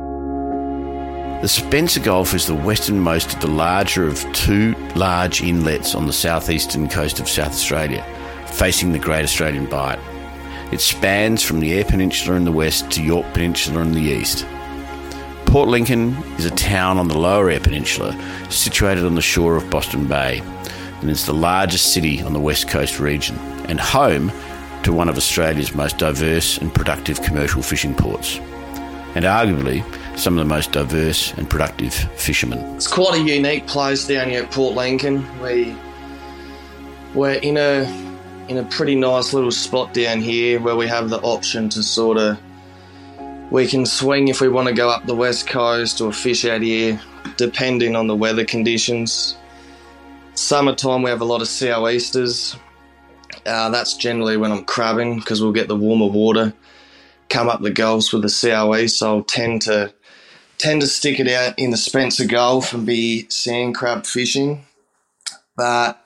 The 1.43 1.49
Spencer 1.49 2.01
Gulf 2.01 2.33
is 2.33 2.47
the 2.47 2.55
westernmost 2.55 3.35
of 3.35 3.41
the 3.41 3.47
larger 3.47 4.07
of 4.07 4.25
two 4.33 4.75
large 4.95 5.43
inlets 5.43 5.95
on 5.95 6.07
the 6.07 6.13
southeastern 6.13 6.89
coast 6.89 7.21
of 7.21 7.29
South 7.29 7.53
Australia, 7.53 8.03
facing 8.47 8.91
the 8.91 8.99
Great 8.99 9.23
Australian 9.23 9.67
Bight. 9.67 9.99
It 10.73 10.81
spans 10.81 11.43
from 11.43 11.61
the 11.61 11.75
Eyre 11.75 11.85
Peninsula 11.85 12.37
in 12.37 12.45
the 12.45 12.53
west 12.53 12.91
to 12.93 13.03
Yorke 13.03 13.33
Peninsula 13.35 13.83
in 13.83 13.93
the 13.93 14.01
east. 14.01 14.47
Port 15.45 15.69
Lincoln 15.69 16.17
is 16.39 16.47
a 16.47 16.51
town 16.53 16.97
on 16.97 17.07
the 17.07 17.19
lower 17.19 17.51
Eyre 17.51 17.61
Peninsula, 17.61 18.19
situated 18.49 19.05
on 19.05 19.15
the 19.15 19.21
shore 19.21 19.57
of 19.57 19.71
Boston 19.71 20.09
Bay, 20.09 20.41
and 21.03 21.11
it's 21.11 21.27
the 21.27 21.35
largest 21.35 21.93
city 21.93 22.23
on 22.23 22.33
the 22.33 22.41
west 22.41 22.67
coast 22.67 22.99
region, 22.99 23.37
and 23.69 23.79
home 23.79 24.33
to 24.85 24.93
one 24.93 25.09
of 25.09 25.19
Australia's 25.19 25.75
most 25.75 25.99
diverse 25.99 26.57
and 26.57 26.75
productive 26.75 27.21
commercial 27.21 27.61
fishing 27.61 27.95
ports, 27.95 28.39
and 29.15 29.27
arguably 29.27 29.85
some 30.17 30.39
of 30.39 30.45
the 30.45 30.49
most 30.49 30.73
diverse 30.73 31.33
and 31.35 31.49
productive 31.49 31.95
fishermen. 31.95 32.59
It's 32.77 32.89
quite 32.89 33.21
a 33.21 33.23
unique 33.23 33.67
place 33.67 34.07
down 34.07 34.31
here 34.31 34.43
at 34.43 34.51
Port 34.51 34.75
Lincoln. 34.75 35.25
We 35.41 35.77
we're 37.15 37.35
in 37.35 37.57
a 37.57 37.85
in 38.49 38.59
a 38.59 38.65
pretty 38.65 38.95
nice 38.95 39.33
little 39.33 39.51
spot 39.51 39.93
down 39.93 40.21
here 40.21 40.61
where 40.61 40.77
we 40.77 40.87
have 40.87 41.11
the 41.11 41.21
option 41.21 41.69
to 41.71 41.83
sort 41.83 42.19
of 42.19 42.39
we 43.51 43.67
can 43.67 43.87
swing 43.87 44.29
if 44.29 44.41
we 44.41 44.49
want 44.49 44.69
to 44.69 44.75
go 44.75 44.89
up 44.89 45.07
the 45.07 45.15
west 45.15 45.47
coast 45.47 46.01
or 46.01 46.13
fish 46.13 46.45
out 46.45 46.63
here, 46.63 47.01
depending 47.37 47.95
on 47.95 48.09
the 48.09 48.17
weather 48.17 48.45
conditions. 48.45 49.37
Summertime, 50.35 51.03
we 51.03 51.11
have 51.11 51.21
a 51.21 51.25
lot 51.25 51.41
of 51.41 51.49
sou'easters. 51.49 52.57
Uh, 53.45 53.71
that's 53.71 53.97
generally 53.97 54.37
when 54.37 54.51
I'm 54.51 54.65
crabbing 54.65 55.17
because 55.19 55.41
we'll 55.41 55.53
get 55.53 55.69
the 55.69 55.77
warmer 55.77 56.09
water 56.09 56.53
come 57.29 57.49
up 57.49 57.61
the 57.61 57.71
gulfs 57.71 58.13
with 58.13 58.23
the 58.23 58.29
sou'east. 58.29 58.99
So 58.99 59.17
I'll 59.17 59.23
tend 59.23 59.63
to 59.63 59.93
tend 60.67 60.81
to 60.81 60.89
stick 60.89 61.21
it 61.21 61.29
out 61.29 61.57
in 61.57 61.71
the 61.71 61.77
Spencer 61.77 62.27
Gulf 62.27 62.73
and 62.73 62.85
be 62.85 63.31
sand 63.31 63.77
crab 63.77 64.05
fishing. 64.05 64.67
But 65.57 66.03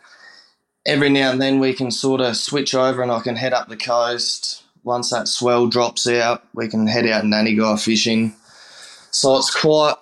every 0.85 1.09
now 1.09 1.31
and 1.31 1.41
then 1.41 1.61
we 1.61 1.73
can 1.73 1.91
sort 1.91 2.21
of 2.21 2.37
switch 2.37 2.75
over 2.75 3.01
and 3.03 3.11
I 3.11 3.21
can 3.21 3.37
head 3.37 3.55
up 3.55 3.69
the 3.69 3.77
coast. 3.79 4.63
Once 4.85 5.09
that 5.13 5.29
swell 5.29 5.67
drops 5.67 6.07
out, 6.07 6.45
we 6.53 6.69
can 6.69 6.87
head 6.87 7.07
out 7.07 7.25
Nanny 7.25 7.57
Nannygai 7.57 7.83
fishing. 7.83 8.35
So 9.11 9.39
it's 9.39 9.51
quite, 9.51 9.95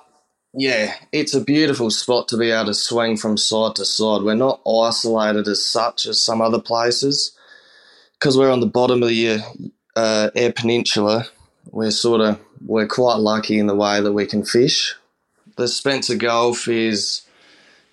yeah, 0.53 0.93
it's 1.13 1.35
a 1.35 1.41
beautiful 1.41 1.89
spot 1.93 2.27
to 2.29 2.37
be 2.37 2.51
able 2.51 2.67
to 2.67 2.75
swing 2.75 3.17
from 3.17 3.37
side 3.37 3.77
to 3.77 3.85
side. 3.85 4.23
We're 4.23 4.35
not 4.35 4.61
isolated 4.67 5.47
as 5.47 5.65
such 5.65 6.05
as 6.05 6.21
some 6.21 6.41
other 6.41 6.61
places 6.61 7.31
because 8.15 8.37
we're 8.37 8.51
on 8.51 8.59
the 8.59 8.67
bottom 8.67 9.05
of 9.05 9.09
the 9.09 9.41
uh, 9.95 10.31
Eyre 10.35 10.53
Peninsula. 10.53 11.29
We're 11.71 11.91
sort 11.91 12.21
of 12.21 12.41
we're 12.65 12.87
quite 12.87 13.17
lucky 13.17 13.59
in 13.59 13.67
the 13.67 13.75
way 13.75 14.01
that 14.01 14.13
we 14.13 14.27
can 14.27 14.45
fish. 14.45 14.95
The 15.57 15.69
Spencer 15.69 16.17
Gulf 16.17 16.69
is, 16.69 17.23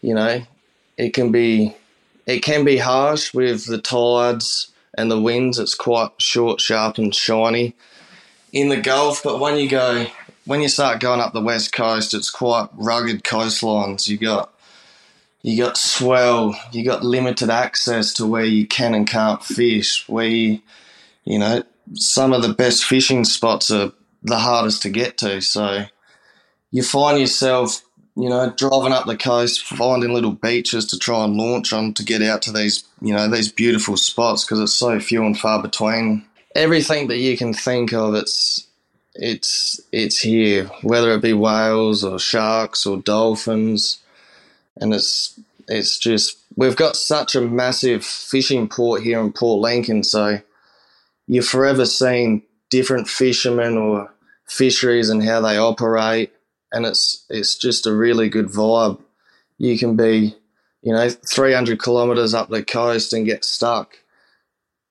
you 0.01 0.13
know, 0.13 0.44
it 0.98 1.13
can 1.13 1.32
be 1.32 1.75
it 2.25 2.39
can 2.39 2.63
be 2.63 2.77
harsh 2.77 3.34
with 3.34 3.65
the 3.65 3.77
tides 3.77 4.72
and 4.98 5.12
the 5.12 5.22
winds. 5.22 5.60
It's 5.60 5.75
quite 5.75 6.12
short, 6.17 6.62
sharp, 6.62 6.98
and 6.98 7.13
shiny 7.13 7.75
in 8.51 8.70
the 8.70 8.82
Gulf. 8.82 9.22
But 9.24 9.39
when 9.39 9.58
you 9.58 9.70
go, 9.70 10.08
when 10.46 10.62
you 10.62 10.70
start 10.70 11.00
going 11.00 11.20
up 11.20 11.34
the 11.34 11.41
west 11.41 11.74
coast, 11.74 12.13
it's 12.13 12.32
quite 12.32 12.70
rugged 12.74 13.24
coastlines. 13.24 14.08
You 14.08 14.17
got 14.17 14.51
you 15.41 15.63
got 15.63 15.77
swell. 15.77 16.60
You 16.72 16.84
got 16.84 17.03
limited 17.03 17.51
access 17.51 18.13
to 18.13 18.25
where 18.25 18.46
you 18.46 18.65
can 18.65 18.96
and 18.96 19.08
can't 19.08 19.44
fish. 19.44 20.08
Where 20.10 20.25
you, 20.25 20.60
you 21.24 21.38
know, 21.38 21.63
some 21.94 22.34
of 22.34 22.42
the 22.42 22.54
best 22.54 22.86
fishing 22.86 23.24
spots 23.25 23.72
are 23.72 23.92
the 24.24 24.39
hardest 24.39 24.82
to 24.84 24.89
get 24.89 25.18
to. 25.20 25.42
So 25.42 25.86
you 26.72 26.84
find 26.84 27.20
yourself, 27.20 27.82
you 28.15 28.30
know, 28.30 28.54
driving 28.58 28.92
up 28.92 29.06
the 29.06 29.18
coast, 29.18 29.63
finding 29.63 30.13
little 30.13 30.34
beaches 30.34 30.86
to 30.88 31.00
try 31.00 31.24
and 31.24 31.38
launch 31.38 31.74
on 31.74 31.94
to 31.94 32.04
get 32.04 32.22
out 32.22 32.42
to 32.44 32.51
these, 32.51 32.84
you 33.01 33.13
know, 33.13 33.27
these 33.27 33.51
beautiful 33.51 33.98
spots 33.98 34.44
because 34.44 34.60
it's 34.60 34.74
so 34.74 35.00
few 35.00 35.24
and 35.25 35.38
far 35.38 35.62
between. 35.62 36.25
Everything 36.56 37.08
that 37.08 37.18
you 37.18 37.38
can 37.38 37.54
think 37.54 37.94
of, 37.94 38.15
it's 38.15 38.65
it's 39.13 39.80
it's 39.92 40.20
here, 40.20 40.65
whether 40.82 41.12
it 41.12 41.22
be 41.22 41.34
whales 41.34 42.04
or 42.04 42.20
sharks 42.20 42.86
or 42.86 42.98
dolphins, 42.98 44.00
and 44.77 44.94
it's 44.94 45.39
it's 45.68 45.98
just 45.98 46.38
we've 46.56 46.75
got 46.75 46.96
such 46.96 47.36
a 47.36 47.42
massive 47.42 48.06
fishing 48.06 48.68
port 48.68 49.01
here 49.04 49.20
in 49.20 49.34
Port 49.34 49.62
Lincoln, 49.62 50.04
so 50.04 50.42
you're 51.27 51.44
forever 51.44 51.86
seeing 51.86 52.44
different 52.70 53.08
fishermen 53.08 53.77
or 53.77 54.13
fisheries 54.48 55.10
and 55.10 55.24
how 55.24 55.41
they 55.41 55.58
operate, 55.58 56.34
and 56.72 56.86
it's 56.86 57.25
it's 57.29 57.55
just 57.55 57.88
a 57.88 57.94
really 57.94 58.29
good 58.29 58.48
vibe. 58.48 59.00
You 59.58 59.77
can 59.77 59.96
be, 59.96 60.36
you 60.82 60.94
know, 60.94 61.10
300 61.10 61.82
kilometres 61.82 62.34
up 62.34 62.50
the 62.50 62.63
coast 62.63 63.13
and 63.13 63.25
get 63.25 63.46
stuck, 63.46 63.98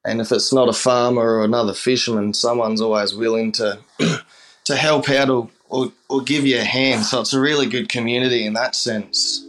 and 0.05 0.21
if 0.21 0.33
it's 0.33 0.53
not 0.53 0.69
a 0.69 0.73
farmer 0.73 1.23
or 1.23 1.45
another 1.45 1.75
fisherman, 1.75 2.35
someone's 2.35 2.81
always 2.81 3.15
willing 3.15 3.53
to 3.53 3.79
to 4.65 4.77
help 4.77 5.09
out 5.11 5.31
or, 5.31 5.51
or, 5.69 5.93
or 6.09 6.23
give 6.23 6.47
you 6.47 6.59
a 6.59 6.65
hand. 6.65 7.05
So 7.05 7.21
it's 7.21 7.33
a 7.33 7.41
really 7.41 7.67
good 7.67 7.89
community 7.89 8.47
in 8.47 8.55
that 8.55 8.75
sense. 8.75 9.47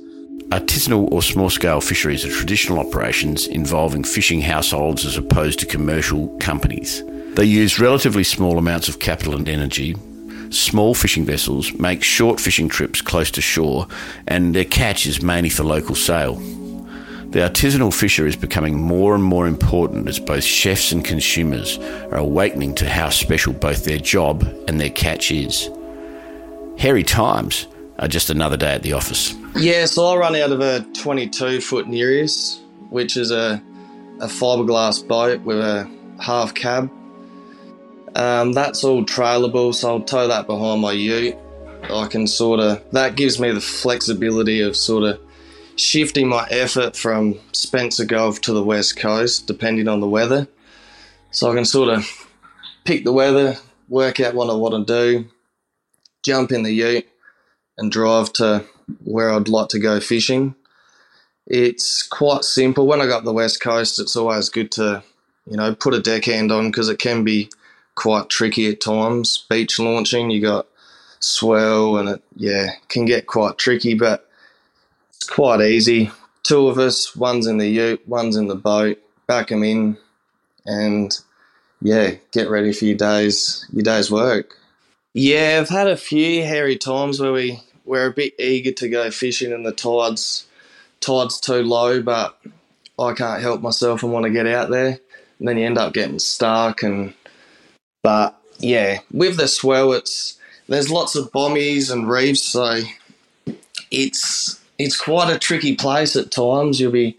Artisanal 0.49 1.11
or 1.11 1.23
small 1.23 1.49
scale 1.49 1.81
fisheries 1.81 2.23
are 2.23 2.29
traditional 2.29 2.79
operations 2.79 3.47
involving 3.47 4.03
fishing 4.03 4.41
households 4.41 5.03
as 5.03 5.17
opposed 5.17 5.59
to 5.59 5.65
commercial 5.65 6.27
companies. 6.37 7.03
They 7.33 7.45
use 7.45 7.79
relatively 7.79 8.23
small 8.23 8.59
amounts 8.59 8.87
of 8.87 8.99
capital 8.99 9.35
and 9.35 9.49
energy. 9.49 9.95
Small 10.51 10.93
fishing 10.93 11.25
vessels 11.25 11.73
make 11.79 12.03
short 12.03 12.39
fishing 12.39 12.69
trips 12.69 13.01
close 13.01 13.31
to 13.31 13.41
shore, 13.41 13.87
and 14.27 14.53
their 14.53 14.65
catch 14.65 15.07
is 15.07 15.23
mainly 15.23 15.49
for 15.49 15.63
local 15.63 15.95
sale. 15.95 16.35
The 16.35 17.41
artisanal 17.41 17.93
fisher 17.93 18.27
is 18.27 18.35
becoming 18.35 18.79
more 18.79 19.15
and 19.15 19.23
more 19.23 19.47
important 19.47 20.07
as 20.07 20.19
both 20.19 20.43
chefs 20.43 20.91
and 20.91 21.03
consumers 21.03 21.79
are 21.79 22.17
awakening 22.17 22.75
to 22.75 22.89
how 22.89 23.09
special 23.09 23.51
both 23.51 23.83
their 23.83 23.97
job 23.97 24.43
and 24.67 24.79
their 24.79 24.91
catch 24.91 25.31
is. 25.31 25.69
Hairy 26.77 27.03
times 27.03 27.67
are 27.99 28.07
just 28.07 28.29
another 28.29 28.57
day 28.57 28.73
at 28.73 28.83
the 28.83 28.93
office. 28.93 29.35
Yeah, 29.55 29.85
so 29.85 30.05
I 30.07 30.17
run 30.17 30.35
out 30.35 30.51
of 30.51 30.59
a 30.59 30.81
22 30.93 31.61
foot 31.61 31.87
Nereus, 31.87 32.61
which 32.89 33.17
is 33.17 33.31
a, 33.31 33.61
a 34.19 34.27
fiberglass 34.27 35.05
boat 35.05 35.41
with 35.41 35.59
a 35.59 35.89
half 36.19 36.53
cab. 36.53 36.91
Um, 38.15 38.53
that's 38.53 38.83
all 38.83 39.03
trailable, 39.03 39.73
so 39.73 39.89
I'll 39.89 40.01
tow 40.01 40.27
that 40.27 40.47
behind 40.47 40.81
my 40.81 40.93
ute. 40.93 41.35
I 41.83 42.07
can 42.07 42.27
sort 42.27 42.59
of, 42.59 42.83
that 42.91 43.15
gives 43.15 43.39
me 43.39 43.51
the 43.51 43.61
flexibility 43.61 44.61
of 44.61 44.75
sort 44.75 45.03
of 45.03 45.19
shifting 45.75 46.27
my 46.27 46.47
effort 46.49 46.95
from 46.95 47.39
Spencer 47.51 48.05
Gulf 48.05 48.41
to 48.41 48.53
the 48.53 48.63
west 48.63 48.97
coast, 48.97 49.47
depending 49.47 49.87
on 49.87 49.99
the 49.99 50.07
weather. 50.07 50.47
So 51.31 51.51
I 51.51 51.55
can 51.55 51.65
sort 51.65 51.89
of 51.89 52.09
pick 52.85 53.03
the 53.03 53.11
weather, 53.11 53.57
work 53.89 54.19
out 54.19 54.33
what 54.33 54.49
I 54.49 54.53
want 54.53 54.87
to 54.87 54.93
do, 54.93 55.27
jump 56.23 56.51
in 56.51 56.63
the 56.63 56.71
ute, 56.71 57.07
and 57.77 57.91
drive 57.91 58.33
to 58.33 58.65
where 59.03 59.31
I'd 59.31 59.47
like 59.47 59.69
to 59.69 59.79
go 59.79 59.99
fishing. 59.99 60.55
It's 61.47 62.03
quite 62.03 62.43
simple. 62.43 62.87
When 62.87 63.01
I 63.01 63.05
go 63.05 63.17
up 63.17 63.23
the 63.23 63.33
west 63.33 63.61
coast, 63.61 63.99
it's 63.99 64.15
always 64.15 64.49
good 64.49 64.71
to, 64.73 65.03
you 65.49 65.57
know, 65.57 65.75
put 65.75 65.93
a 65.93 66.01
deckhand 66.01 66.51
on 66.51 66.71
because 66.71 66.89
it 66.89 66.99
can 66.99 67.23
be 67.23 67.49
quite 67.95 68.29
tricky 68.29 68.69
at 68.69 68.81
times. 68.81 69.45
Beach 69.49 69.79
launching, 69.79 70.29
you 70.29 70.41
got 70.41 70.67
swell, 71.19 71.97
and 71.97 72.09
it 72.09 72.23
yeah 72.35 72.71
can 72.89 73.05
get 73.05 73.27
quite 73.27 73.57
tricky, 73.57 73.93
but 73.93 74.29
it's 75.09 75.29
quite 75.29 75.61
easy. 75.61 76.11
Two 76.43 76.67
of 76.67 76.77
us, 76.77 77.15
one's 77.15 77.47
in 77.47 77.57
the 77.57 77.67
ute, 77.67 78.07
one's 78.07 78.35
in 78.35 78.47
the 78.47 78.55
boat. 78.55 78.99
Back 79.27 79.47
them 79.47 79.63
in, 79.63 79.97
and 80.65 81.17
yeah, 81.81 82.15
get 82.31 82.49
ready 82.49 82.73
for 82.73 82.85
your 82.85 82.97
days 82.97 83.65
your 83.71 83.83
day's 83.83 84.11
work. 84.11 84.57
Yeah, 85.17 85.59
I've 85.61 85.69
had 85.69 85.87
a 85.87 85.95
few 85.95 86.43
hairy 86.43 86.75
times 86.75 87.21
where 87.21 87.31
we 87.31 87.61
we're 87.85 88.07
a 88.07 88.11
bit 88.11 88.33
eager 88.37 88.73
to 88.73 88.89
go 88.89 89.09
fishing 89.11 89.53
and 89.53 89.65
the 89.65 89.71
tides 89.71 90.45
tide's 90.99 91.39
too 91.39 91.63
low, 91.63 92.01
but 92.01 92.37
I 92.99 93.13
can't 93.13 93.41
help 93.41 93.61
myself 93.61 94.03
and 94.03 94.11
want 94.11 94.25
to 94.25 94.29
get 94.29 94.45
out 94.45 94.69
there. 94.69 94.99
And 95.39 95.47
then 95.47 95.57
you 95.57 95.65
end 95.65 95.77
up 95.77 95.93
getting 95.93 96.19
stuck 96.19 96.83
and 96.83 97.13
but 98.03 98.37
yeah, 98.57 98.99
with 99.09 99.37
the 99.37 99.47
swell 99.47 99.93
it's 99.93 100.37
there's 100.67 100.91
lots 100.91 101.15
of 101.15 101.31
bommies 101.31 101.89
and 101.89 102.09
reefs, 102.09 102.43
so 102.43 102.81
it's 103.91 104.59
it's 104.77 104.99
quite 104.99 105.33
a 105.33 105.39
tricky 105.39 105.77
place 105.77 106.17
at 106.17 106.29
times. 106.29 106.81
You'll 106.81 106.91
be 106.91 107.17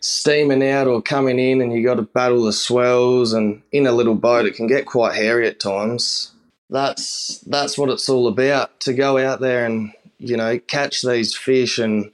steaming 0.00 0.66
out 0.66 0.86
or 0.86 1.02
coming 1.02 1.38
in 1.38 1.60
and 1.60 1.74
you 1.74 1.84
got 1.84 1.96
to 1.96 2.02
battle 2.02 2.44
the 2.44 2.54
swells 2.54 3.34
and 3.34 3.60
in 3.70 3.86
a 3.86 3.92
little 3.92 4.14
boat 4.14 4.46
it 4.46 4.54
can 4.54 4.66
get 4.66 4.86
quite 4.86 5.14
hairy 5.14 5.46
at 5.46 5.60
times 5.60 6.30
that's 6.70 7.38
that's 7.40 7.76
what 7.76 7.90
it's 7.90 8.08
all 8.08 8.28
about 8.28 8.80
to 8.80 8.94
go 8.94 9.18
out 9.18 9.40
there 9.40 9.66
and 9.66 9.92
you 10.18 10.36
know 10.36 10.58
catch 10.58 11.02
these 11.02 11.36
fish 11.36 11.78
and 11.78 12.10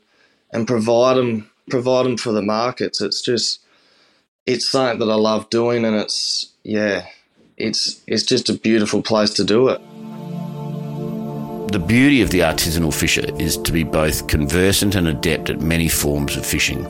and 0.52 0.66
provide 0.66 1.16
them 1.16 1.50
provide 1.68 2.04
them 2.06 2.16
for 2.16 2.32
the 2.32 2.42
markets. 2.42 3.00
It's 3.00 3.22
just 3.22 3.60
it's 4.46 4.68
something 4.68 4.98
that 4.98 5.12
I 5.12 5.16
love 5.16 5.48
doing 5.50 5.84
and 5.84 5.96
it's 5.96 6.52
yeah 6.64 7.06
it's 7.56 8.02
it's 8.06 8.24
just 8.24 8.48
a 8.48 8.54
beautiful 8.54 9.02
place 9.02 9.30
to 9.34 9.44
do 9.44 9.68
it. 9.68 9.80
The 11.72 11.78
beauty 11.78 12.20
of 12.20 12.30
the 12.30 12.40
artisanal 12.40 12.92
fisher 12.92 13.24
is 13.38 13.56
to 13.58 13.70
be 13.70 13.84
both 13.84 14.26
conversant 14.26 14.96
and 14.96 15.06
adept 15.06 15.50
at 15.50 15.60
many 15.60 15.88
forms 15.88 16.36
of 16.36 16.44
fishing 16.44 16.84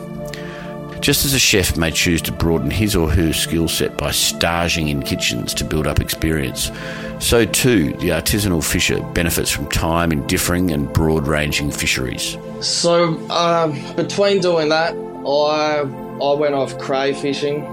just 1.00 1.25
as 1.25 1.33
a 1.33 1.38
chef 1.38 1.76
may 1.76 1.90
choose 1.90 2.21
to 2.23 2.33
broaden 2.33 2.71
his 2.71 2.95
or 2.95 3.11
her 3.11 3.33
skill 3.33 3.69
set 3.69 3.97
by 3.97 4.11
staging 4.11 4.88
in 4.88 5.02
kitchens 5.02 5.54
to 5.54 5.64
build 5.64 5.87
up 5.87 6.00
experience, 6.00 6.71
so 7.19 7.45
too 7.45 7.92
the 7.95 8.09
artisanal 8.09 8.62
fisher 8.62 9.00
benefits 9.14 9.50
from 9.50 9.69
time 9.69 10.12
in 10.12 10.26
differing 10.26 10.71
and 10.71 10.92
broad 10.92 11.26
ranging 11.26 11.71
fisheries. 11.71 12.37
So, 12.61 13.19
um, 13.30 13.80
between 13.97 14.40
doing 14.40 14.69
that, 14.69 14.95
I, 14.95 15.80
I 16.23 16.33
went 16.35 16.54
off 16.54 16.78
cray 16.78 17.14
fishing 17.14 17.64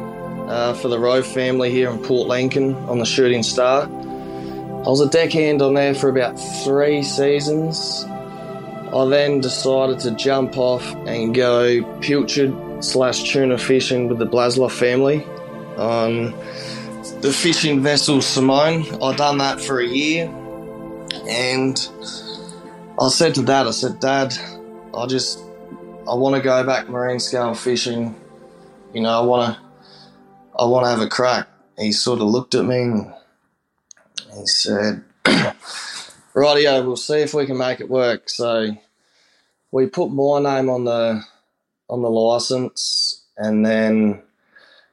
uh, 0.48 0.74
for 0.76 0.88
the 0.88 1.00
Rowe 1.00 1.24
family 1.24 1.72
here 1.72 1.90
in 1.90 1.98
Port 2.00 2.28
Lincoln 2.28 2.76
on 2.90 3.00
the 3.00 3.06
Shooting 3.06 3.44
Star. 3.44 3.84
I 3.84 4.90
was 4.90 5.02
a 5.02 5.10
deckhand 5.10 5.62
on 5.62 5.74
there 5.74 5.94
for 5.94 6.08
about 6.08 6.36
three 6.64 7.04
seasons. 7.04 8.06
I 8.08 9.06
then 9.10 9.42
decided 9.42 10.00
to 10.00 10.12
jump 10.12 10.58
off 10.58 10.96
and 11.06 11.36
go 11.36 11.84
pilchard 12.00 12.67
slash 12.80 13.32
tuna 13.32 13.58
fishing 13.58 14.08
with 14.08 14.20
the 14.20 14.28
Blaslov 14.28 14.72
family 14.72 15.26
on 15.78 16.32
the 17.22 17.34
fishing 17.34 17.82
vessel 17.82 18.22
Simone. 18.22 18.86
I 19.02 19.16
done 19.16 19.38
that 19.40 19.60
for 19.62 19.80
a 19.80 19.88
year, 19.88 20.28
and 21.28 21.78
I 23.00 23.10
said 23.10 23.36
to 23.36 23.44
Dad, 23.44 23.68
I 23.68 23.72
said, 23.72 24.00
Dad, 24.00 24.36
I 24.94 25.06
just 25.06 25.40
I 26.08 26.16
want 26.16 26.36
to 26.36 26.42
go 26.42 26.64
back 26.64 26.90
marine 26.90 27.20
scale 27.20 27.54
fishing. 27.54 28.16
You 28.94 29.02
know, 29.02 29.22
I 29.22 29.26
want 29.26 29.56
to 29.56 29.62
I 30.58 30.66
want 30.66 30.86
to 30.86 30.90
have 30.90 31.02
a 31.02 31.08
crack. 31.08 31.48
He 31.78 31.92
sort 31.92 32.20
of 32.20 32.28
looked 32.28 32.56
at 32.56 32.66
me 32.66 32.82
and 32.82 33.14
he 34.36 34.48
said, 34.48 35.04
"Rightio, 36.34 36.86
we'll 36.86 36.96
see 36.96 37.20
if 37.20 37.34
we 37.34 37.46
can 37.46 37.58
make 37.58 37.80
it 37.80 37.90
work." 37.90 38.30
So 38.30 38.76
we 39.72 39.88
put 39.88 40.10
my 40.10 40.40
name 40.40 40.70
on 40.70 40.86
the 40.86 41.24
on 41.90 42.02
the 42.02 42.10
license, 42.10 43.24
and 43.38 43.66
then 43.66 44.22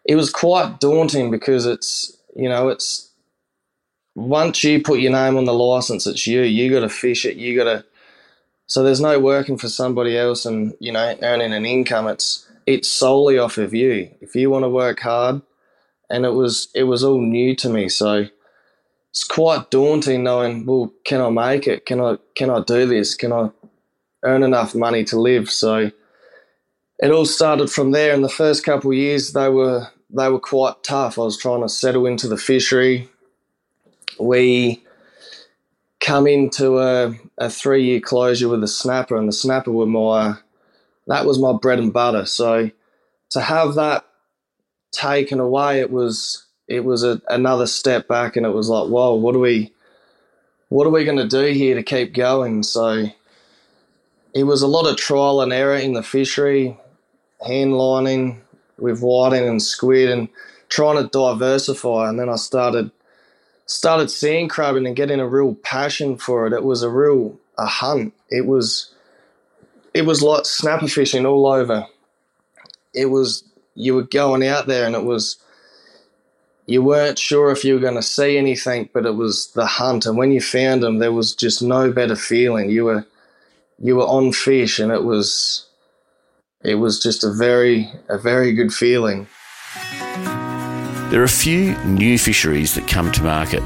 it 0.04 0.16
was 0.16 0.30
quite 0.30 0.80
daunting 0.80 1.30
because 1.30 1.66
it's 1.66 2.16
you 2.36 2.48
know 2.48 2.68
it's 2.68 3.10
once 4.14 4.62
you 4.62 4.80
put 4.82 5.00
your 5.00 5.12
name 5.12 5.36
on 5.36 5.44
the 5.44 5.54
license, 5.54 6.06
it's 6.06 6.26
you. 6.26 6.42
You 6.42 6.70
got 6.70 6.80
to 6.80 6.88
fish 6.88 7.24
it. 7.24 7.36
You 7.36 7.56
got 7.56 7.64
to. 7.64 7.84
So 8.66 8.82
there's 8.82 9.00
no 9.00 9.18
working 9.18 9.58
for 9.58 9.68
somebody 9.68 10.16
else 10.16 10.46
and 10.46 10.74
you 10.80 10.92
know 10.92 11.16
earning 11.22 11.52
an 11.52 11.66
income. 11.66 12.06
It's 12.06 12.46
it's 12.66 12.88
solely 12.88 13.38
off 13.38 13.58
of 13.58 13.74
you. 13.74 14.10
If 14.20 14.34
you 14.34 14.50
want 14.50 14.64
to 14.64 14.68
work 14.68 15.00
hard, 15.00 15.42
and 16.08 16.24
it 16.24 16.32
was 16.34 16.68
it 16.74 16.84
was 16.84 17.02
all 17.02 17.20
new 17.20 17.54
to 17.56 17.68
me, 17.68 17.88
so 17.88 18.28
it's 19.10 19.24
quite 19.24 19.70
daunting 19.70 20.24
knowing. 20.24 20.64
Well, 20.64 20.92
can 21.04 21.20
I 21.20 21.30
make 21.30 21.66
it? 21.66 21.86
Can 21.86 22.00
I 22.00 22.16
can 22.34 22.50
I 22.50 22.60
do 22.62 22.86
this? 22.86 23.14
Can 23.14 23.32
I 23.32 23.50
earn 24.22 24.42
enough 24.42 24.74
money 24.74 25.04
to 25.04 25.20
live? 25.20 25.50
So 25.50 25.90
it 27.00 27.10
all 27.10 27.26
started 27.26 27.70
from 27.70 27.90
there. 27.90 28.14
In 28.14 28.22
the 28.22 28.28
first 28.28 28.64
couple 28.64 28.90
of 28.90 28.96
years, 28.96 29.32
they 29.32 29.48
were 29.48 29.88
they 30.10 30.28
were 30.28 30.40
quite 30.40 30.82
tough. 30.82 31.18
I 31.18 31.22
was 31.22 31.38
trying 31.38 31.62
to 31.62 31.68
settle 31.68 32.06
into 32.06 32.28
the 32.28 32.36
fishery. 32.36 33.08
We 34.18 34.82
come 36.00 36.26
into 36.26 36.78
a, 36.78 37.14
a 37.38 37.50
three 37.50 37.84
year 37.84 38.00
closure 38.00 38.48
with 38.48 38.62
a 38.62 38.68
snapper, 38.68 39.16
and 39.16 39.28
the 39.28 39.32
snapper 39.32 39.72
were 39.72 39.86
my 39.86 40.36
that 41.06 41.26
was 41.26 41.38
my 41.38 41.52
bread 41.52 41.78
and 41.78 41.92
butter. 41.92 42.26
So 42.26 42.70
to 43.30 43.40
have 43.40 43.74
that 43.74 44.06
taken 44.92 45.40
away, 45.40 45.80
it 45.80 45.90
was 45.90 46.44
it 46.68 46.84
was 46.84 47.02
a, 47.02 47.20
another 47.28 47.66
step 47.66 48.08
back, 48.08 48.36
and 48.36 48.46
it 48.46 48.50
was 48.54 48.68
like, 48.68 48.88
whoa, 48.88 49.14
what 49.14 49.34
are 49.34 49.40
we 49.40 49.72
what 50.68 50.86
are 50.86 50.90
we 50.90 51.04
going 51.04 51.18
to 51.18 51.28
do 51.28 51.52
here 51.52 51.74
to 51.74 51.82
keep 51.82 52.14
going? 52.14 52.62
So 52.62 53.06
it 54.34 54.44
was 54.44 54.62
a 54.62 54.66
lot 54.68 54.88
of 54.88 54.96
trial 54.96 55.40
and 55.40 55.52
error 55.52 55.76
in 55.76 55.92
the 55.92 56.02
fishery, 56.02 56.76
hand 57.46 57.76
lining 57.76 58.42
with 58.78 59.00
whiting 59.00 59.48
and 59.48 59.62
squid, 59.62 60.10
and 60.10 60.28
trying 60.68 61.02
to 61.02 61.08
diversify. 61.08 62.08
And 62.08 62.18
then 62.18 62.28
I 62.28 62.36
started 62.36 62.90
started 63.66 64.10
seeing 64.10 64.48
crabbing 64.48 64.86
and 64.86 64.96
getting 64.96 65.20
a 65.20 65.28
real 65.28 65.54
passion 65.56 66.16
for 66.16 66.46
it. 66.46 66.52
It 66.52 66.64
was 66.64 66.82
a 66.82 66.90
real 66.90 67.38
a 67.58 67.66
hunt. 67.66 68.12
It 68.30 68.46
was 68.46 68.94
it 69.94 70.02
was 70.02 70.22
like 70.22 70.44
snapper 70.44 70.88
fishing 70.88 71.26
all 71.26 71.46
over. 71.46 71.86
It 72.92 73.06
was 73.06 73.44
you 73.74 73.94
were 73.94 74.02
going 74.02 74.46
out 74.46 74.66
there 74.66 74.86
and 74.86 74.94
it 74.94 75.04
was 75.04 75.36
you 76.66 76.82
weren't 76.82 77.18
sure 77.18 77.50
if 77.50 77.64
you 77.64 77.74
were 77.74 77.80
going 77.80 77.94
to 77.94 78.02
see 78.02 78.38
anything, 78.38 78.88
but 78.92 79.04
it 79.04 79.16
was 79.16 79.48
the 79.48 79.66
hunt. 79.66 80.06
And 80.06 80.16
when 80.16 80.32
you 80.32 80.40
found 80.40 80.82
them, 80.82 80.98
there 80.98 81.12
was 81.12 81.34
just 81.34 81.62
no 81.62 81.92
better 81.92 82.16
feeling. 82.16 82.70
You 82.70 82.84
were 82.84 83.06
you 83.78 83.96
were 83.96 84.06
on 84.06 84.32
fish, 84.32 84.78
and 84.78 84.92
it 84.92 85.04
was 85.04 85.66
it 86.64 86.76
was 86.76 86.98
just 86.98 87.22
a 87.22 87.30
very 87.30 87.90
a 88.08 88.18
very 88.18 88.52
good 88.52 88.72
feeling. 88.72 89.26
There 91.10 91.20
are 91.20 91.24
a 91.24 91.28
few 91.28 91.76
new 91.84 92.18
fisheries 92.18 92.74
that 92.74 92.88
come 92.88 93.12
to 93.12 93.22
market. 93.22 93.62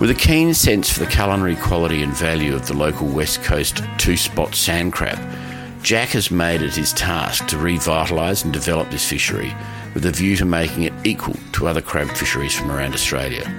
With 0.00 0.10
a 0.10 0.14
keen 0.14 0.52
sense 0.52 0.92
for 0.92 1.00
the 1.00 1.10
culinary 1.10 1.56
quality 1.56 2.02
and 2.02 2.12
value 2.12 2.54
of 2.54 2.66
the 2.66 2.74
local 2.74 3.06
West 3.06 3.42
Coast 3.42 3.82
two 3.96 4.16
spot 4.16 4.54
sand 4.54 4.92
crab, 4.92 5.18
Jack 5.82 6.10
has 6.10 6.30
made 6.30 6.60
it 6.60 6.74
his 6.74 6.92
task 6.92 7.46
to 7.46 7.56
revitalise 7.56 8.44
and 8.44 8.52
develop 8.52 8.90
this 8.90 9.08
fishery 9.08 9.54
with 9.94 10.04
a 10.04 10.10
view 10.10 10.36
to 10.36 10.44
making 10.44 10.82
it 10.82 10.92
equal 11.04 11.36
to 11.52 11.68
other 11.68 11.80
crab 11.80 12.08
fisheries 12.08 12.54
from 12.54 12.70
around 12.70 12.92
Australia. 12.92 13.50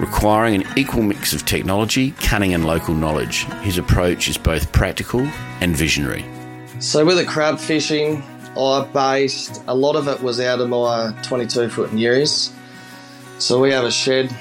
Requiring 0.00 0.62
an 0.62 0.78
equal 0.78 1.02
mix 1.02 1.32
of 1.32 1.44
technology, 1.44 2.12
cunning, 2.20 2.54
and 2.54 2.64
local 2.64 2.94
knowledge, 2.94 3.44
his 3.62 3.78
approach 3.78 4.28
is 4.28 4.38
both 4.38 4.72
practical 4.72 5.20
and 5.60 5.76
visionary. 5.76 6.24
So, 6.78 7.04
with 7.04 7.16
the 7.16 7.24
crab 7.24 7.58
fishing, 7.58 8.22
I 8.56 8.88
based 8.92 9.62
a 9.66 9.74
lot 9.74 9.96
of 9.96 10.08
it 10.08 10.22
was 10.22 10.40
out 10.40 10.60
of 10.60 10.68
my 10.68 11.14
22 11.22 11.70
foot 11.70 11.90
Neris. 11.90 12.52
So, 13.38 13.58
we 13.60 13.72
have 13.72 13.84
a 13.84 13.90
shed 13.90 14.34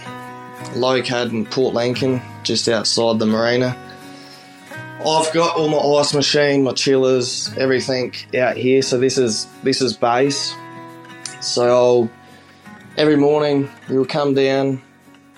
located 0.76 1.32
in 1.32 1.46
Port 1.46 1.74
Lincoln, 1.74 2.22
just 2.44 2.68
outside 2.68 3.20
the 3.20 3.26
marina. 3.26 3.78
I've 5.08 5.32
got 5.34 5.56
all 5.56 5.70
my 5.70 6.00
ice 6.00 6.14
machine, 6.16 6.64
my 6.64 6.74
chillers, 6.74 7.56
everything 7.58 8.16
out 8.36 8.58
here. 8.58 8.82
So 8.82 8.98
this 8.98 9.20
is 9.20 9.46
this 9.62 9.80
is 9.80 9.96
base. 9.96 10.54
So 11.42 11.68
I'll, 11.68 12.10
every 12.98 13.16
morning 13.16 13.70
you'll 13.88 14.06
come 14.06 14.34
down, 14.34 14.82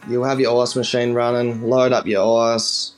you'll 0.08 0.24
have 0.24 0.40
your 0.40 0.62
ice 0.64 0.76
machine 0.76 1.14
running, 1.14 1.64
load 1.64 1.92
up 1.92 2.06
your 2.06 2.54
ice, 2.54 2.94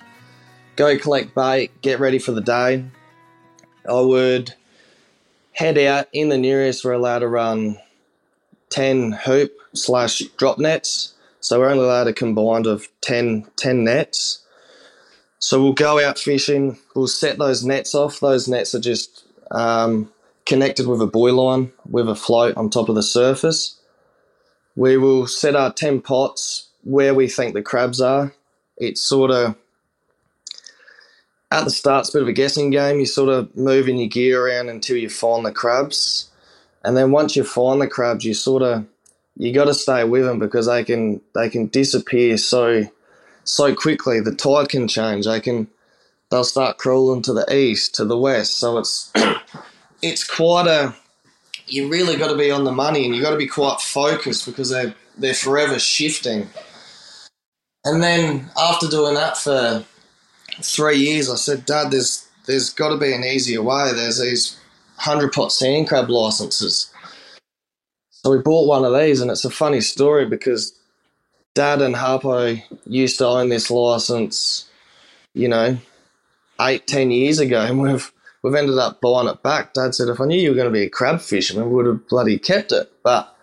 go 0.75 0.95
collect 0.99 1.33
bait, 1.33 1.71
get 1.81 1.99
ready 1.99 2.19
for 2.19 2.33
the 2.33 2.41
day. 2.41 2.85
I 3.89 4.01
would 4.01 4.53
head 5.53 5.77
out 5.77 6.07
in 6.13 6.29
the 6.29 6.37
nearest 6.37 6.85
we're 6.85 6.93
allowed 6.93 7.19
to 7.19 7.27
run 7.27 7.77
10 8.69 9.11
hoop 9.11 9.51
slash 9.73 10.19
drop 10.37 10.57
nets. 10.57 11.13
So 11.41 11.59
we're 11.59 11.69
only 11.69 11.83
allowed 11.83 12.07
a 12.07 12.13
combined 12.13 12.67
of 12.67 12.87
10, 13.01 13.47
10 13.55 13.83
nets. 13.83 14.45
So 15.39 15.61
we'll 15.61 15.73
go 15.73 16.03
out 16.03 16.19
fishing. 16.19 16.77
We'll 16.95 17.07
set 17.07 17.37
those 17.37 17.63
nets 17.63 17.95
off. 17.95 18.19
Those 18.19 18.47
nets 18.47 18.75
are 18.75 18.79
just 18.79 19.25
um, 19.51 20.11
connected 20.45 20.87
with 20.87 21.01
a 21.01 21.07
buoy 21.07 21.31
line 21.31 21.71
with 21.89 22.09
a 22.09 22.15
float 22.15 22.57
on 22.57 22.69
top 22.69 22.89
of 22.89 22.95
the 22.95 23.03
surface. 23.03 23.79
We 24.75 24.97
will 24.97 25.27
set 25.27 25.55
our 25.55 25.73
10 25.73 26.01
pots 26.01 26.69
where 26.83 27.13
we 27.13 27.27
think 27.27 27.53
the 27.53 27.61
crabs 27.61 28.01
are. 28.01 28.33
It's 28.77 29.01
sort 29.01 29.31
of 29.31 29.55
at 31.51 31.63
the 31.63 31.71
start, 31.71 32.01
it's 32.01 32.09
a 32.09 32.17
bit 32.17 32.21
of 32.21 32.27
a 32.27 32.33
guessing 32.33 32.69
game. 32.69 32.97
You're 32.97 33.05
sort 33.07 33.29
of 33.29 33.55
moving 33.55 33.97
your 33.97 34.07
gear 34.09 34.45
around 34.45 34.69
until 34.69 34.97
you 34.97 35.09
find 35.09 35.45
the 35.45 35.51
crabs. 35.51 36.29
And 36.83 36.95
then 36.95 37.11
once 37.11 37.35
you 37.35 37.43
find 37.43 37.81
the 37.81 37.87
crabs, 37.87 38.23
you 38.23 38.33
sort 38.33 38.61
of 38.61 38.85
you 39.35 39.53
got 39.53 39.65
to 39.65 39.73
stay 39.73 40.03
with 40.03 40.25
them 40.25 40.39
because 40.39 40.67
they 40.67 40.83
can 40.83 41.21
they 41.33 41.49
can 41.49 41.67
disappear 41.67 42.37
so 42.37 42.83
so 43.43 43.73
quickly. 43.73 44.19
The 44.19 44.35
tide 44.35 44.69
can 44.69 44.87
change. 44.87 45.25
They 45.25 45.39
can 45.39 45.67
they'll 46.29 46.43
start 46.43 46.77
crawling 46.77 47.23
to 47.23 47.33
the 47.33 47.51
east, 47.53 47.95
to 47.95 48.05
the 48.05 48.17
west. 48.17 48.57
So 48.57 48.77
it's 48.77 49.11
it's 50.01 50.25
quite 50.25 50.67
a 50.67 50.95
you 51.67 51.89
really 51.89 52.15
got 52.17 52.29
to 52.29 52.37
be 52.37 52.51
on 52.51 52.63
the 52.63 52.71
money 52.71 53.05
and 53.05 53.15
you 53.15 53.21
got 53.21 53.31
to 53.31 53.37
be 53.37 53.47
quite 53.47 53.81
focused 53.81 54.45
because 54.45 54.69
they 54.69 54.93
they're 55.17 55.33
forever 55.33 55.79
shifting. 55.79 56.49
And 57.85 58.03
then 58.03 58.49
after 58.57 58.87
doing 58.87 59.15
that 59.15 59.37
for 59.37 59.83
three 60.61 60.97
years, 60.97 61.29
I 61.29 61.35
said, 61.35 61.65
Dad, 61.65 61.91
there's 61.91 62.27
there's 62.45 62.73
got 62.73 62.89
to 62.89 62.97
be 62.97 63.13
an 63.13 63.23
easier 63.23 63.61
way. 63.61 63.91
There's 63.93 64.19
these 64.19 64.59
hundred 64.97 65.31
pot 65.33 65.51
sand 65.51 65.87
crab 65.87 66.09
licenses. 66.09 66.91
So 68.09 68.31
we 68.31 68.39
bought 68.39 68.67
one 68.67 68.83
of 68.83 68.93
these, 68.93 69.21
and 69.21 69.31
it's 69.31 69.45
a 69.45 69.49
funny 69.49 69.81
story 69.81 70.25
because 70.25 70.73
Dad 71.55 71.81
and 71.81 71.95
Harpo 71.95 72.61
used 72.85 73.17
to 73.19 73.27
own 73.27 73.49
this 73.49 73.71
license, 73.71 74.69
you 75.33 75.47
know, 75.47 75.77
eight, 76.59 76.87
ten 76.87 77.11
years 77.11 77.39
ago, 77.39 77.61
and 77.61 77.81
we've 77.81 78.11
we've 78.43 78.55
ended 78.55 78.77
up 78.77 78.99
buying 79.01 79.27
it 79.27 79.41
back. 79.43 79.73
Dad 79.73 79.95
said, 79.95 80.09
if 80.09 80.19
I 80.19 80.25
knew 80.25 80.39
you 80.39 80.49
were 80.49 80.55
going 80.55 80.67
to 80.67 80.73
be 80.73 80.83
a 80.83 80.89
crab 80.89 81.21
fisherman, 81.21 81.69
we 81.69 81.75
would 81.75 81.85
have 81.85 82.07
bloody 82.07 82.37
kept 82.37 82.71
it. 82.71 82.91
But 83.03 83.35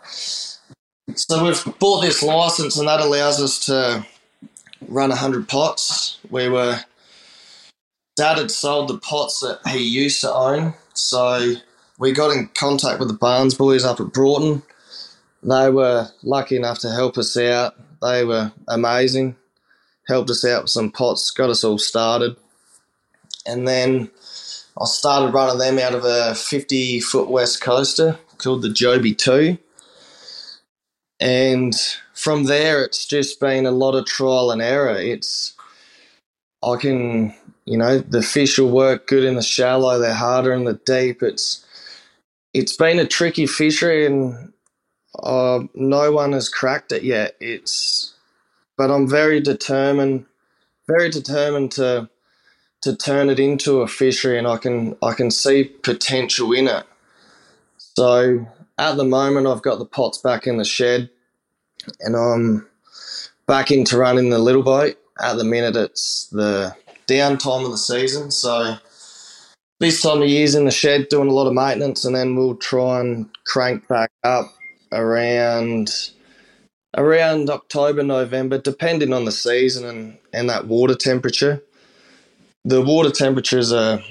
so 1.14 1.44
we've 1.44 1.78
bought 1.78 2.02
this 2.02 2.22
license, 2.22 2.76
and 2.78 2.88
that 2.88 3.00
allows 3.00 3.40
us 3.40 3.64
to 3.66 4.06
run 4.88 5.10
hundred 5.10 5.48
pots. 5.48 6.18
We 6.30 6.48
were 6.48 6.80
Dad 8.16 8.38
had 8.38 8.50
sold 8.50 8.88
the 8.88 8.98
pots 8.98 9.40
that 9.40 9.60
he 9.68 9.78
used 9.78 10.22
to 10.22 10.32
own, 10.32 10.74
so 10.94 11.54
we 11.98 12.12
got 12.12 12.34
in 12.34 12.48
contact 12.54 12.98
with 12.98 13.08
the 13.08 13.14
Barnes 13.14 13.54
boys 13.54 13.84
up 13.84 14.00
at 14.00 14.12
Broughton. 14.12 14.62
They 15.42 15.70
were 15.70 16.08
lucky 16.22 16.56
enough 16.56 16.78
to 16.80 16.90
help 16.90 17.18
us 17.18 17.36
out. 17.36 17.74
They 18.00 18.24
were 18.24 18.52
amazing. 18.68 19.36
Helped 20.08 20.30
us 20.30 20.44
out 20.44 20.62
with 20.62 20.70
some 20.70 20.90
pots, 20.90 21.30
got 21.30 21.50
us 21.50 21.62
all 21.62 21.78
started. 21.78 22.36
And 23.44 23.68
then 23.68 24.10
I 24.80 24.86
started 24.86 25.34
running 25.34 25.58
them 25.58 25.78
out 25.78 25.94
of 25.94 26.04
a 26.04 26.34
50 26.34 27.00
foot 27.00 27.28
West 27.28 27.60
Coaster 27.60 28.18
called 28.38 28.62
the 28.62 28.72
Joby 28.72 29.14
2. 29.14 29.58
And 31.20 31.74
from 32.14 32.44
there, 32.44 32.84
it's 32.84 33.06
just 33.06 33.40
been 33.40 33.66
a 33.66 33.70
lot 33.70 33.94
of 33.94 34.06
trial 34.06 34.50
and 34.50 34.62
error. 34.62 34.96
It's, 34.96 35.54
I 36.62 36.76
can, 36.76 37.34
you 37.66 37.76
know, 37.76 37.98
the 37.98 38.22
fish 38.22 38.58
will 38.58 38.70
work 38.70 39.06
good 39.06 39.24
in 39.24 39.36
the 39.36 39.42
shallow, 39.42 39.98
they're 39.98 40.14
harder 40.14 40.54
in 40.54 40.64
the 40.64 40.80
deep. 40.86 41.22
It's, 41.22 41.66
it's 42.54 42.76
been 42.76 42.98
a 42.98 43.06
tricky 43.06 43.46
fishery 43.46 44.06
and 44.06 44.52
uh, 45.22 45.60
no 45.74 46.12
one 46.12 46.32
has 46.32 46.48
cracked 46.48 46.92
it 46.92 47.02
yet. 47.02 47.36
It's, 47.40 48.14
but 48.78 48.90
I'm 48.90 49.08
very 49.08 49.40
determined, 49.40 50.26
very 50.88 51.10
determined 51.10 51.72
to 51.72 52.08
to 52.82 52.94
turn 52.94 53.30
it 53.30 53.40
into 53.40 53.80
a 53.80 53.88
fishery, 53.88 54.38
and 54.38 54.46
I 54.46 54.58
can 54.58 54.96
I 55.02 55.12
can 55.12 55.30
see 55.30 55.64
potential 55.64 56.52
in 56.52 56.68
it. 56.68 56.84
So 57.78 58.46
at 58.78 58.96
the 58.96 59.04
moment, 59.04 59.46
I've 59.46 59.62
got 59.62 59.78
the 59.78 59.86
pots 59.86 60.18
back 60.18 60.46
in 60.46 60.58
the 60.58 60.64
shed, 60.64 61.10
and 62.00 62.14
I'm 62.16 62.68
back 63.46 63.70
into 63.70 63.98
running 63.98 64.30
the 64.30 64.38
little 64.38 64.62
boat. 64.62 64.96
At 65.20 65.36
the 65.36 65.44
minute, 65.44 65.76
it's 65.76 66.28
the 66.28 66.76
downtime 67.08 67.64
of 67.64 67.70
the 67.70 67.78
season, 67.78 68.30
so 68.30 68.76
this 69.78 70.00
time 70.00 70.22
of 70.22 70.28
year's 70.28 70.54
in 70.54 70.64
the 70.64 70.70
shed 70.70 71.08
doing 71.08 71.28
a 71.28 71.32
lot 71.32 71.46
of 71.46 71.54
maintenance, 71.54 72.04
and 72.04 72.16
then 72.16 72.34
we'll 72.34 72.56
try 72.56 73.00
and 73.00 73.28
crank 73.44 73.86
back 73.88 74.10
up 74.24 74.52
around 74.92 76.10
around 76.96 77.50
October, 77.50 78.02
November, 78.02 78.58
depending 78.58 79.12
on 79.12 79.26
the 79.26 79.32
season 79.32 79.84
and, 79.84 80.18
and 80.32 80.48
that 80.48 80.66
water 80.66 80.94
temperature. 80.94 81.62
The 82.64 82.80
water 82.80 83.10
temperature 83.10 83.58
is 83.58 83.70
a, 83.70 84.02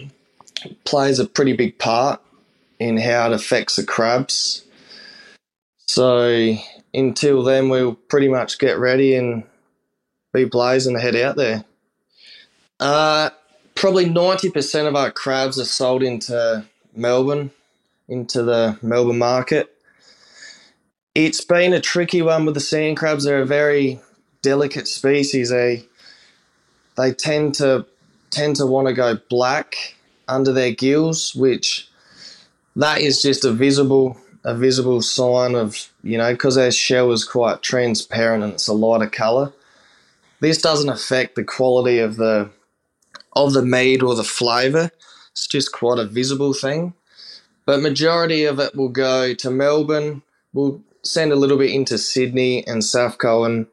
plays 0.83 1.17
a 1.17 1.25
pretty 1.25 1.53
big 1.53 1.79
part 1.79 2.21
in 2.79 2.97
how 2.97 3.27
it 3.27 3.33
affects 3.33 3.75
the 3.75 3.83
crabs. 3.83 4.65
So 5.87 6.55
until 6.93 7.43
then, 7.43 7.69
we'll 7.69 7.95
pretty 7.95 8.27
much 8.27 8.59
get 8.59 8.77
ready 8.77 9.15
and 9.15 9.43
be 10.31 10.45
blazing 10.45 10.95
to 10.95 11.01
head 11.01 11.15
out 11.15 11.37
there. 11.37 11.65
Uh, 12.79 13.29
probably 13.73 14.05
90% 14.05 14.87
of 14.87 14.95
our 14.95 15.11
crabs 15.11 15.59
are 15.59 15.65
sold 15.65 16.03
into 16.03 16.65
Melbourne, 16.95 17.51
into 18.07 18.43
the 18.43 18.77
Melbourne 18.81 19.19
market. 19.19 19.71
It's 21.13 21.43
been 21.43 21.73
a 21.73 21.79
tricky 21.79 22.21
one 22.21 22.45
with 22.45 22.55
the 22.55 22.59
sand 22.59 22.97
crabs. 22.97 23.23
They're 23.23 23.41
a 23.41 23.45
very 23.45 23.99
delicate 24.41 24.87
species. 24.87 25.49
They 25.49 25.85
they 26.97 27.13
tend 27.13 27.55
to 27.55 27.85
tend 28.31 28.57
to 28.57 28.65
want 28.65 28.87
to 28.87 28.93
go 28.93 29.17
black 29.29 29.95
under 30.27 30.51
their 30.51 30.71
gills, 30.71 31.33
which 31.33 31.87
that 32.75 32.99
is 32.99 33.21
just 33.21 33.45
a 33.45 33.51
visible 33.51 34.17
a 34.43 34.53
visible 34.53 35.01
sign 35.01 35.55
of 35.55 35.89
you 36.03 36.17
know 36.17 36.33
because 36.33 36.55
their 36.55 36.71
shell 36.71 37.11
is 37.11 37.23
quite 37.23 37.61
transparent 37.61 38.43
and 38.43 38.53
it's 38.53 38.67
a 38.67 38.73
lighter 38.73 39.09
color. 39.09 39.53
This 40.41 40.61
doesn't 40.61 40.89
affect 40.89 41.35
the 41.35 41.45
quality 41.45 41.99
of 41.99 42.17
the 42.17 42.49
of 43.35 43.53
the 43.53 43.61
meat 43.61 44.01
or 44.03 44.15
the 44.15 44.23
flavor. 44.23 44.91
It's 45.31 45.47
just 45.47 45.71
quite 45.71 45.99
a 45.99 46.05
visible 46.05 46.53
thing. 46.53 46.93
But 47.65 47.81
majority 47.81 48.45
of 48.45 48.59
it 48.59 48.75
will 48.75 48.89
go 48.89 49.33
to 49.33 49.51
Melbourne. 49.51 50.21
We'll 50.53 50.81
send 51.03 51.31
a 51.31 51.35
little 51.35 51.57
bit 51.57 51.71
into 51.71 51.97
Sydney 51.97 52.65
and 52.67 52.83
South 52.83 53.17
and 53.23 53.67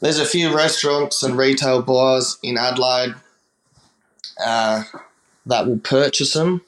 there's 0.00 0.18
a 0.18 0.24
few 0.24 0.54
restaurants 0.54 1.22
and 1.22 1.36
retail 1.36 1.82
buyers 1.82 2.38
in 2.42 2.56
Adelaide 2.56 3.14
uh, 4.44 4.84
that 5.46 5.66
will 5.66 5.78
purchase 5.78 6.32
them, 6.32 6.62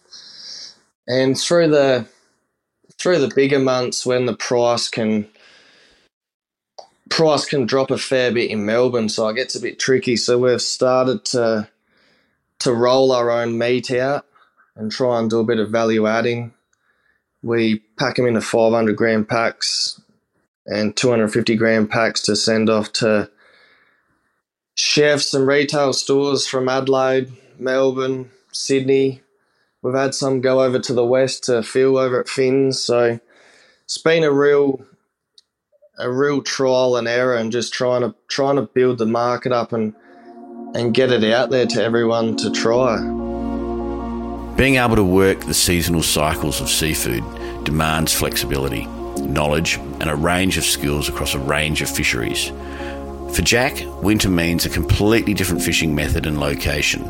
and 1.06 1.38
through 1.38 1.68
the 1.68 2.06
through 2.98 3.18
the 3.18 3.32
bigger 3.34 3.58
months 3.58 4.04
when 4.06 4.26
the 4.26 4.36
price 4.36 4.88
can 4.88 5.26
price 7.08 7.46
can 7.46 7.66
drop 7.66 7.90
a 7.90 7.98
fair 7.98 8.30
bit 8.32 8.50
in 8.50 8.66
Melbourne, 8.66 9.08
so 9.08 9.28
it 9.28 9.34
gets 9.36 9.54
a 9.54 9.60
bit 9.60 9.78
tricky. 9.78 10.16
So 10.16 10.38
we've 10.38 10.60
started 10.60 11.24
to 11.26 11.68
to 12.62 12.72
roll 12.72 13.12
our 13.12 13.30
own 13.30 13.56
meat 13.58 13.90
out 13.90 14.26
and 14.76 14.90
try 14.90 15.18
and 15.18 15.30
do 15.30 15.40
a 15.40 15.44
bit 15.44 15.58
of 15.58 15.70
value 15.70 16.06
adding 16.06 16.52
we 17.42 17.80
pack 17.98 18.16
them 18.16 18.26
into 18.26 18.40
500 18.40 18.96
gram 18.96 19.24
packs 19.24 20.00
and 20.66 20.96
250 20.96 21.56
gram 21.56 21.88
packs 21.88 22.22
to 22.22 22.36
send 22.36 22.70
off 22.70 22.92
to 22.92 23.30
chefs 24.74 25.34
and 25.34 25.46
retail 25.46 25.92
stores 25.92 26.46
from 26.46 26.68
Adelaide, 26.68 27.32
Melbourne, 27.58 28.30
Sydney. 28.52 29.20
We've 29.82 29.94
had 29.94 30.14
some 30.14 30.40
go 30.40 30.62
over 30.62 30.78
to 30.78 30.92
the 30.92 31.04
west 31.04 31.44
to 31.44 31.62
Phil 31.64 31.98
over 31.98 32.20
at 32.20 32.28
Finn's. 32.28 32.82
So 32.82 33.18
it's 33.84 33.98
been 33.98 34.22
a 34.22 34.32
real 34.32 34.86
a 35.98 36.10
real 36.10 36.42
trial 36.42 36.96
and 36.96 37.06
error 37.06 37.36
and 37.36 37.52
just 37.52 37.74
trying 37.74 38.00
to 38.02 38.14
trying 38.28 38.56
to 38.56 38.62
build 38.62 38.98
the 38.98 39.06
market 39.06 39.52
up 39.52 39.72
and 39.72 39.94
and 40.74 40.94
get 40.94 41.12
it 41.12 41.24
out 41.24 41.50
there 41.50 41.66
to 41.66 41.82
everyone 41.82 42.36
to 42.36 42.50
try. 42.50 42.98
Being 44.56 44.76
able 44.76 44.96
to 44.96 45.04
work 45.04 45.40
the 45.40 45.54
seasonal 45.54 46.02
cycles 46.02 46.60
of 46.60 46.68
seafood 46.68 47.24
demands 47.64 48.12
flexibility, 48.12 48.86
knowledge, 49.16 49.76
and 49.76 50.08
a 50.10 50.16
range 50.16 50.56
of 50.58 50.64
skills 50.64 51.08
across 51.08 51.34
a 51.34 51.38
range 51.38 51.82
of 51.82 51.90
fisheries. 51.90 52.52
For 53.34 53.40
Jack, 53.40 53.82
winter 54.02 54.28
means 54.28 54.66
a 54.66 54.68
completely 54.68 55.32
different 55.32 55.62
fishing 55.62 55.94
method 55.94 56.26
and 56.26 56.38
location, 56.38 57.02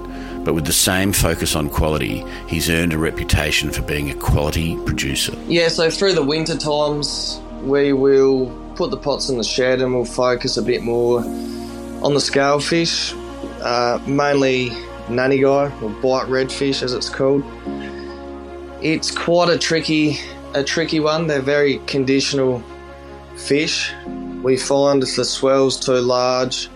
but 0.44 0.54
with 0.54 0.66
the 0.66 0.72
same 0.72 1.12
focus 1.12 1.56
on 1.56 1.68
quality, 1.68 2.24
he's 2.46 2.70
earned 2.70 2.92
a 2.92 2.98
reputation 2.98 3.70
for 3.70 3.82
being 3.82 4.10
a 4.10 4.14
quality 4.14 4.76
producer. 4.84 5.36
Yeah, 5.46 5.68
so 5.68 5.90
through 5.90 6.14
the 6.14 6.22
winter 6.22 6.56
times, 6.56 7.40
we 7.62 7.92
will 7.92 8.50
put 8.76 8.90
the 8.90 8.96
pots 8.96 9.28
in 9.28 9.36
the 9.36 9.44
shed 9.44 9.80
and 9.80 9.94
we'll 9.94 10.04
focus 10.04 10.56
a 10.56 10.62
bit 10.62 10.82
more 10.82 11.20
on 11.20 12.14
the 12.14 12.20
scale 12.20 12.60
fish, 12.60 13.12
uh, 13.62 14.00
mainly 14.06 14.70
nannygai 15.08 15.82
or 15.82 15.90
bight 16.00 16.28
redfish 16.28 16.82
as 16.82 16.92
it's 16.92 17.08
called. 17.08 17.44
It's 18.82 19.10
quite 19.10 19.48
a 19.48 19.58
tricky 19.58 20.18
a 20.54 20.62
tricky 20.62 21.00
one. 21.00 21.26
They're 21.26 21.40
very 21.40 21.78
conditional 21.86 22.62
fish. 23.36 23.92
We 24.42 24.56
find 24.56 25.02
if 25.02 25.16
the 25.16 25.24
swell's 25.24 25.78
too 25.78 25.94
large, 25.94 26.68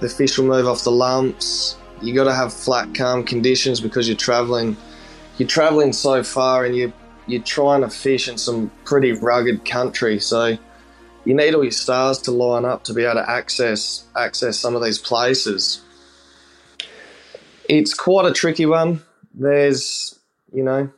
the 0.00 0.08
fish 0.08 0.38
will 0.38 0.46
move 0.46 0.66
off 0.66 0.82
the 0.84 0.90
lumps. 0.90 1.76
You 2.00 2.14
got 2.14 2.24
to 2.24 2.34
have 2.34 2.52
flat, 2.52 2.94
calm 2.94 3.24
conditions 3.24 3.80
because 3.80 4.08
you're 4.08 4.16
traveling. 4.16 4.76
You're 5.38 5.48
traveling 5.48 5.92
so 5.92 6.22
far, 6.22 6.64
and 6.64 6.74
you 6.74 6.92
you're 7.26 7.42
trying 7.42 7.82
to 7.82 7.88
fish 7.88 8.28
in 8.28 8.36
some 8.36 8.70
pretty 8.84 9.12
rugged 9.12 9.64
country. 9.64 10.18
So 10.18 10.58
you 11.24 11.34
need 11.34 11.54
all 11.54 11.62
your 11.62 11.70
stars 11.70 12.18
to 12.22 12.30
line 12.30 12.64
up 12.64 12.84
to 12.84 12.94
be 12.94 13.04
able 13.04 13.14
to 13.14 13.30
access 13.30 14.04
access 14.16 14.58
some 14.58 14.74
of 14.74 14.82
these 14.82 14.98
places. 14.98 15.82
It's 17.68 17.94
quite 17.94 18.26
a 18.26 18.32
tricky 18.32 18.66
one. 18.66 19.02
There's, 19.34 20.18
you 20.52 20.62
know, 20.62 20.90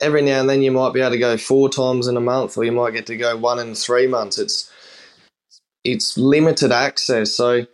every 0.00 0.22
now 0.22 0.40
and 0.40 0.50
then 0.50 0.62
you 0.62 0.70
might 0.70 0.92
be 0.92 1.00
able 1.00 1.12
to 1.12 1.18
go 1.18 1.36
four 1.36 1.68
times 1.68 2.08
in 2.08 2.16
a 2.16 2.20
month, 2.20 2.56
or 2.56 2.64
you 2.64 2.72
might 2.72 2.92
get 2.92 3.06
to 3.06 3.16
go 3.16 3.36
one 3.36 3.58
in 3.58 3.74
three 3.74 4.06
months. 4.06 4.38
It's 4.38 4.70
it's 5.84 6.18
limited 6.18 6.72
access. 6.72 7.32
So 7.32 7.66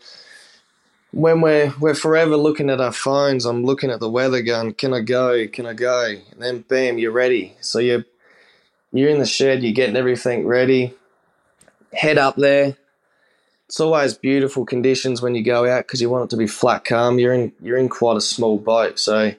when 1.12 1.40
we're 1.40 1.72
we're 1.80 1.94
forever 1.94 2.36
looking 2.36 2.70
at 2.70 2.80
our 2.80 2.92
phones, 2.92 3.46
I'm 3.46 3.64
looking 3.64 3.90
at 3.90 4.00
the 4.00 4.10
weather, 4.10 4.42
going, 4.42 4.74
"Can 4.74 4.92
I 4.92 5.00
go? 5.00 5.48
Can 5.48 5.66
I 5.66 5.72
go?" 5.72 6.14
And 6.30 6.42
then, 6.42 6.60
bam, 6.60 6.98
you're 6.98 7.10
ready. 7.12 7.56
So 7.60 7.78
you're 7.78 8.04
you're 8.92 9.10
in 9.10 9.18
the 9.18 9.26
shed, 9.26 9.62
you're 9.62 9.72
getting 9.72 9.96
everything 9.96 10.46
ready. 10.46 10.94
Head 11.92 12.18
up 12.18 12.36
there. 12.36 12.76
It's 13.66 13.80
always 13.80 14.14
beautiful 14.14 14.64
conditions 14.64 15.20
when 15.20 15.34
you 15.34 15.42
go 15.42 15.68
out 15.68 15.86
because 15.86 16.00
you 16.00 16.08
want 16.08 16.24
it 16.24 16.30
to 16.30 16.36
be 16.36 16.46
flat, 16.46 16.84
calm. 16.84 17.18
You're 17.18 17.32
in 17.32 17.52
you're 17.60 17.78
in 17.78 17.88
quite 17.88 18.16
a 18.16 18.20
small 18.20 18.58
boat, 18.58 18.98
so 18.98 19.32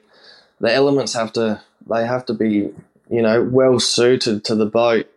the 0.60 0.74
elements 0.74 1.14
have 1.14 1.32
to 1.34 1.62
they 1.90 2.06
have 2.06 2.26
to 2.26 2.34
be, 2.34 2.74
you 3.10 3.22
know, 3.22 3.42
well 3.44 3.80
suited 3.80 4.44
to 4.46 4.56
the 4.56 4.66
boat. 4.66 5.10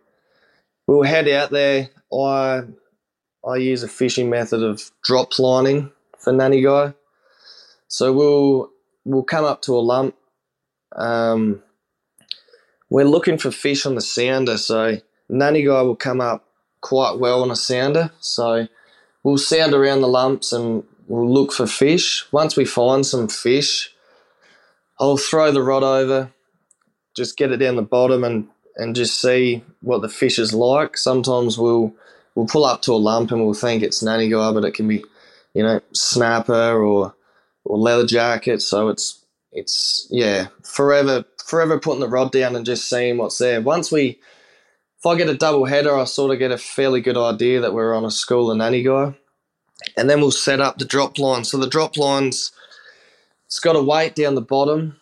We'll 0.87 1.03
head 1.03 1.29
out 1.29 1.51
there. 1.51 1.91
I 2.13 2.63
I 3.47 3.57
use 3.57 3.83
a 3.83 3.89
fishing 3.89 4.31
method 4.31 4.63
of 4.63 4.91
drop 5.03 5.39
lining 5.39 5.91
for 6.19 6.33
nannygai. 6.33 6.95
So 7.89 8.13
we'll 8.13 8.71
we'll 9.05 9.25
come 9.25 9.45
up 9.45 9.63
to 9.63 9.77
a 9.77 9.81
lump. 9.81 10.15
Um, 10.95 11.63
we're 12.91 13.05
looking 13.05 13.39
for 13.39 13.51
fish 13.51 13.87
on 13.87 13.97
the 13.97 14.01
sounder, 14.01 14.59
so 14.59 14.99
nannygai 15.31 15.85
will 15.85 15.97
come 15.97 16.21
up 16.21 16.47
quite 16.81 17.19
well 17.19 17.43
on 17.43 17.51
a 17.51 17.57
sounder. 17.57 18.11
So 18.21 18.69
we'll 19.23 19.39
sound 19.39 19.75
around 19.75 20.01
the 20.01 20.09
lumps 20.09 20.53
and 20.53 20.85
we'll 21.07 21.33
look 21.33 21.53
for 21.53 21.67
fish. 21.67 22.27
Once 22.33 22.57
we 22.57 22.65
find 22.65 23.05
some 23.05 23.29
fish, 23.29 23.95
I'll 24.99 25.17
throw 25.17 25.51
the 25.51 25.63
rod 25.63 25.83
over, 25.83 26.31
just 27.17 27.37
get 27.37 27.53
it 27.53 27.59
down 27.59 27.77
the 27.77 27.83
bottom 27.83 28.25
and 28.25 28.49
and 28.77 28.95
just 28.95 29.21
see 29.21 29.63
what 29.83 30.01
the 30.01 30.09
fish 30.09 30.39
is 30.39 30.55
like. 30.55 30.97
Sometimes 30.97 31.59
we'll 31.59 31.95
we'll 32.35 32.47
pull 32.47 32.65
up 32.65 32.83
to 32.83 32.93
a 32.93 32.95
lump 32.95 33.31
and 33.33 33.45
we'll 33.45 33.55
think 33.55 33.83
it's 33.83 34.03
nannygai, 34.03 34.55
but 34.55 34.65
it 34.65 34.75
can 34.75 34.89
be, 34.89 35.05
you 35.55 35.63
know, 35.63 35.81
snapper 35.93 36.83
or 36.83 37.15
or 37.65 37.79
leather 37.79 38.07
jacket. 38.07 38.63
So 38.63 38.89
it's 38.89 39.25
it's 39.53 40.07
yeah, 40.11 40.49
forever 40.63 41.25
forever 41.45 41.79
putting 41.79 42.01
the 42.01 42.09
rod 42.09 42.31
down 42.31 42.57
and 42.57 42.65
just 42.65 42.89
seeing 42.89 43.19
what's 43.19 43.39
there. 43.39 43.61
Once 43.61 43.91
we 43.91 44.21
if 45.01 45.07
I 45.07 45.17
get 45.17 45.31
a 45.31 45.35
double 45.35 45.65
header, 45.65 45.99
I 45.99 46.05
sort 46.05 46.31
of 46.31 46.39
get 46.39 46.53
a 46.53 46.59
fairly 46.59 47.01
good 47.01 47.17
idea 47.17 47.61
that 47.61 47.73
we're 47.73 47.95
on 47.95 48.05
a 48.05 48.11
school 48.11 48.51
of 48.51 48.59
nannygai. 48.59 49.17
And 49.97 50.11
then 50.11 50.21
we'll 50.21 50.31
set 50.31 50.61
up 50.61 50.77
the 50.77 50.85
drop 50.85 51.19
line. 51.19 51.45
So 51.45 51.57
the 51.57 51.67
drop 51.67 51.97
lines 51.97 52.53
it's 53.51 53.59
got 53.59 53.75
a 53.75 53.83
weight 53.83 54.15
down 54.15 54.37
the 54.37 54.43
bottom 54.43 55.01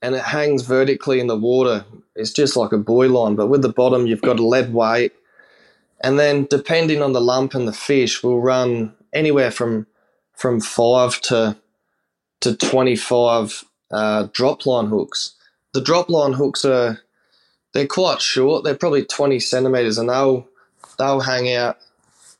and 0.00 0.14
it 0.14 0.22
hangs 0.22 0.62
vertically 0.62 1.20
in 1.20 1.26
the 1.26 1.36
water. 1.36 1.84
It's 2.16 2.32
just 2.32 2.56
like 2.56 2.72
a 2.72 2.78
buoy 2.78 3.08
line, 3.08 3.34
but 3.34 3.48
with 3.48 3.60
the 3.60 3.68
bottom, 3.68 4.06
you've 4.06 4.22
got 4.22 4.38
a 4.38 4.46
lead 4.46 4.72
weight. 4.72 5.12
And 6.00 6.18
then, 6.18 6.46
depending 6.48 7.02
on 7.02 7.12
the 7.12 7.20
lump 7.20 7.54
and 7.54 7.68
the 7.68 7.74
fish, 7.74 8.22
we'll 8.22 8.40
run 8.40 8.94
anywhere 9.12 9.50
from 9.50 9.86
from 10.34 10.62
five 10.62 11.20
to 11.22 11.58
to 12.40 12.56
twenty 12.56 12.96
five 12.96 13.64
uh, 13.90 14.28
drop 14.32 14.64
line 14.64 14.86
hooks. 14.86 15.34
The 15.74 15.82
drop 15.82 16.08
line 16.08 16.32
hooks 16.32 16.64
are 16.64 17.00
they're 17.72 17.86
quite 17.86 18.20
short. 18.20 18.64
They're 18.64 18.74
probably 18.74 19.04
twenty 19.04 19.40
centimeters, 19.40 19.98
and 19.98 20.08
they'll 20.08 20.48
they'll 20.98 21.20
hang 21.20 21.52
out 21.52 21.78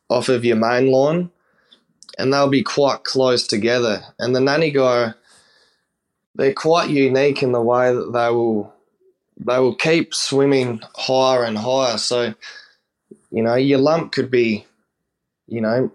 off 0.09 0.29
of 0.29 0.45
your 0.45 0.57
main 0.57 0.91
line, 0.91 1.31
and 2.19 2.33
they'll 2.33 2.49
be 2.49 2.63
quite 2.63 3.05
close 3.05 3.47
together. 3.47 4.03
And 4.19 4.35
the 4.35 4.41
nannygai 4.41 5.15
they're 6.35 6.55
quite 6.55 6.91
unique 6.91 7.43
in 7.43 7.53
the 7.53 7.61
way 7.61 7.93
that 7.93 8.13
they 8.13 8.31
will 8.31 8.73
they 9.37 9.59
will 9.59 9.75
keep 9.75 10.15
swimming 10.15 10.81
higher 10.97 11.45
and 11.45 11.59
higher. 11.59 11.99
So, 11.99 12.35
you 13.31 13.43
know, 13.43 13.55
your 13.55 13.79
lump 13.79 14.13
could 14.13 14.31
be, 14.31 14.67
you 15.47 15.61
know, 15.61 15.91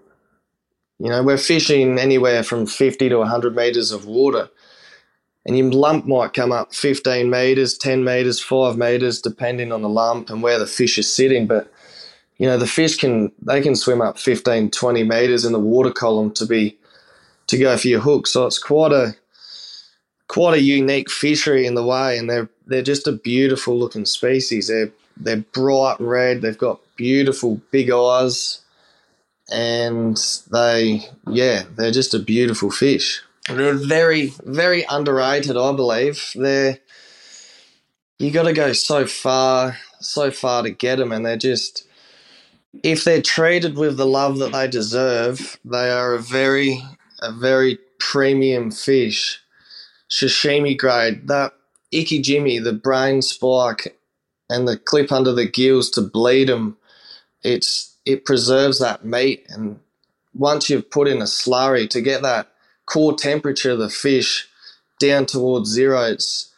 you 1.00 1.10
know, 1.10 1.24
we're 1.24 1.38
fishing 1.38 2.00
anywhere 2.00 2.44
from 2.44 2.66
fifty 2.66 3.10
to 3.10 3.24
hundred 3.24 3.56
meters 3.56 3.92
of 3.92 4.06
water, 4.06 4.50
and 5.46 5.58
your 5.58 5.72
lump 5.72 6.06
might 6.06 6.34
come 6.34 6.52
up 6.52 6.74
fifteen 6.74 7.30
meters, 7.30 7.78
ten 7.78 8.04
meters, 8.04 8.42
five 8.42 8.78
meters, 8.78 9.22
depending 9.22 9.72
on 9.72 9.82
the 9.82 9.90
lump 9.90 10.30
and 10.30 10.42
where 10.42 10.60
the 10.60 10.68
fish 10.68 10.98
is 10.98 11.12
sitting. 11.14 11.48
But 11.48 11.72
you 12.38 12.48
know, 12.48 12.58
the 12.58 12.68
fish 12.68 12.98
can 12.98 13.32
they 13.42 13.62
can 13.62 13.76
swim 13.76 14.02
up 14.02 14.18
15, 14.18 14.72
20 14.72 15.04
meters 15.04 15.46
in 15.46 15.54
the 15.54 15.60
water 15.60 15.92
column 15.92 16.32
to 16.34 16.46
be 16.46 16.78
to 17.48 17.58
go 17.58 17.78
for 17.78 17.88
your 17.88 18.02
hook. 18.02 18.28
So 18.28 18.46
it's 18.46 18.60
quite 18.60 18.92
a 18.92 19.16
quite 20.28 20.56
a 20.58 20.62
unique 20.62 21.10
fishery 21.10 21.66
in 21.66 21.76
the 21.76 21.86
way, 21.86 22.18
and 22.18 22.30
they're 22.30 22.50
they're 22.66 22.82
just 22.82 23.08
a 23.08 23.12
beautiful 23.14 23.78
looking 23.78 24.06
species. 24.06 24.68
They're 24.68 24.92
they're 25.18 25.38
bright 25.54 25.98
red. 26.00 26.42
They've 26.42 26.58
got 26.58 26.82
beautiful 26.96 27.62
big 27.72 27.90
eyes, 27.92 28.62
and 29.52 30.18
they 30.52 31.08
yeah, 31.28 31.64
they're 31.76 31.92
just 31.92 32.14
a 32.14 32.20
beautiful 32.20 32.72
fish. 32.72 33.22
They're 33.50 33.74
very 33.74 34.34
very 34.44 34.86
underrated, 34.90 35.58
I 35.58 35.74
believe. 35.74 36.32
They're 36.36 36.80
you 38.20 38.32
got 38.32 38.44
to 38.44 38.54
go 38.54 38.74
so 38.74 39.06
far 39.06 39.78
so 40.00 40.32
far 40.32 40.64
to 40.64 40.72
get 40.72 40.98
them, 40.98 41.12
and 41.12 41.26
they're 41.26 41.38
just 41.38 41.88
if 42.84 43.04
they're 43.04 43.22
treated 43.22 43.78
with 43.78 43.98
the 43.98 44.06
love 44.06 44.38
that 44.40 44.52
they 44.52 44.68
deserve, 44.68 45.60
they 45.66 45.90
are 45.90 46.14
a 46.14 46.20
very 46.20 46.82
a 47.22 47.32
very 47.32 47.80
premium 48.00 48.72
fish 48.72 49.40
sashimi 50.10 50.78
grade, 50.78 51.28
that 51.28 51.54
Ikijime, 51.94 52.64
the 52.64 52.74
brain 52.74 53.22
spike 53.22 53.98
and 54.50 54.68
the 54.68 54.78
clip 54.78 55.12
under 55.12 55.32
the 55.32 55.48
gills 55.48 55.90
to 55.92 56.02
bleed 56.02 56.50
them, 56.50 56.78
it's 57.44 57.98
it 58.06 58.26
preserves 58.26 58.80
that 58.80 59.06
meat. 59.06 59.46
And 59.50 59.80
once 60.34 60.70
you've 60.70 60.92
put 60.92 61.08
in 61.08 61.20
a 61.22 61.26
slurry 61.26 61.90
to 61.90 62.02
get 62.02 62.22
that 62.22 62.52
core 62.86 63.16
temperature 63.16 63.72
of 63.72 63.80
the 63.80 63.90
fish 63.90 64.48
down 65.00 65.26
towards 65.26 65.70
zero, 65.70 66.02
it's 66.04 66.52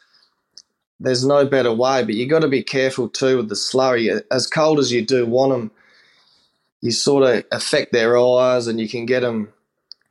there's 1.00 1.24
no 1.24 1.46
better 1.46 1.72
way. 1.72 2.04
But 2.04 2.14
you 2.14 2.26
got 2.26 2.40
to 2.40 2.48
be 2.48 2.62
careful 2.62 3.08
too 3.08 3.38
with 3.38 3.48
the 3.48 3.54
slurry. 3.54 4.22
As 4.30 4.46
cold 4.46 4.78
as 4.78 4.92
you 4.92 5.04
do 5.04 5.26
want 5.26 5.52
them, 5.52 5.70
you 6.80 6.90
sort 6.92 7.24
of 7.24 7.44
affect 7.52 7.92
their 7.92 8.16
eyes, 8.18 8.66
and 8.66 8.80
you 8.80 8.88
can 8.88 9.06
get 9.06 9.20
them 9.20 9.52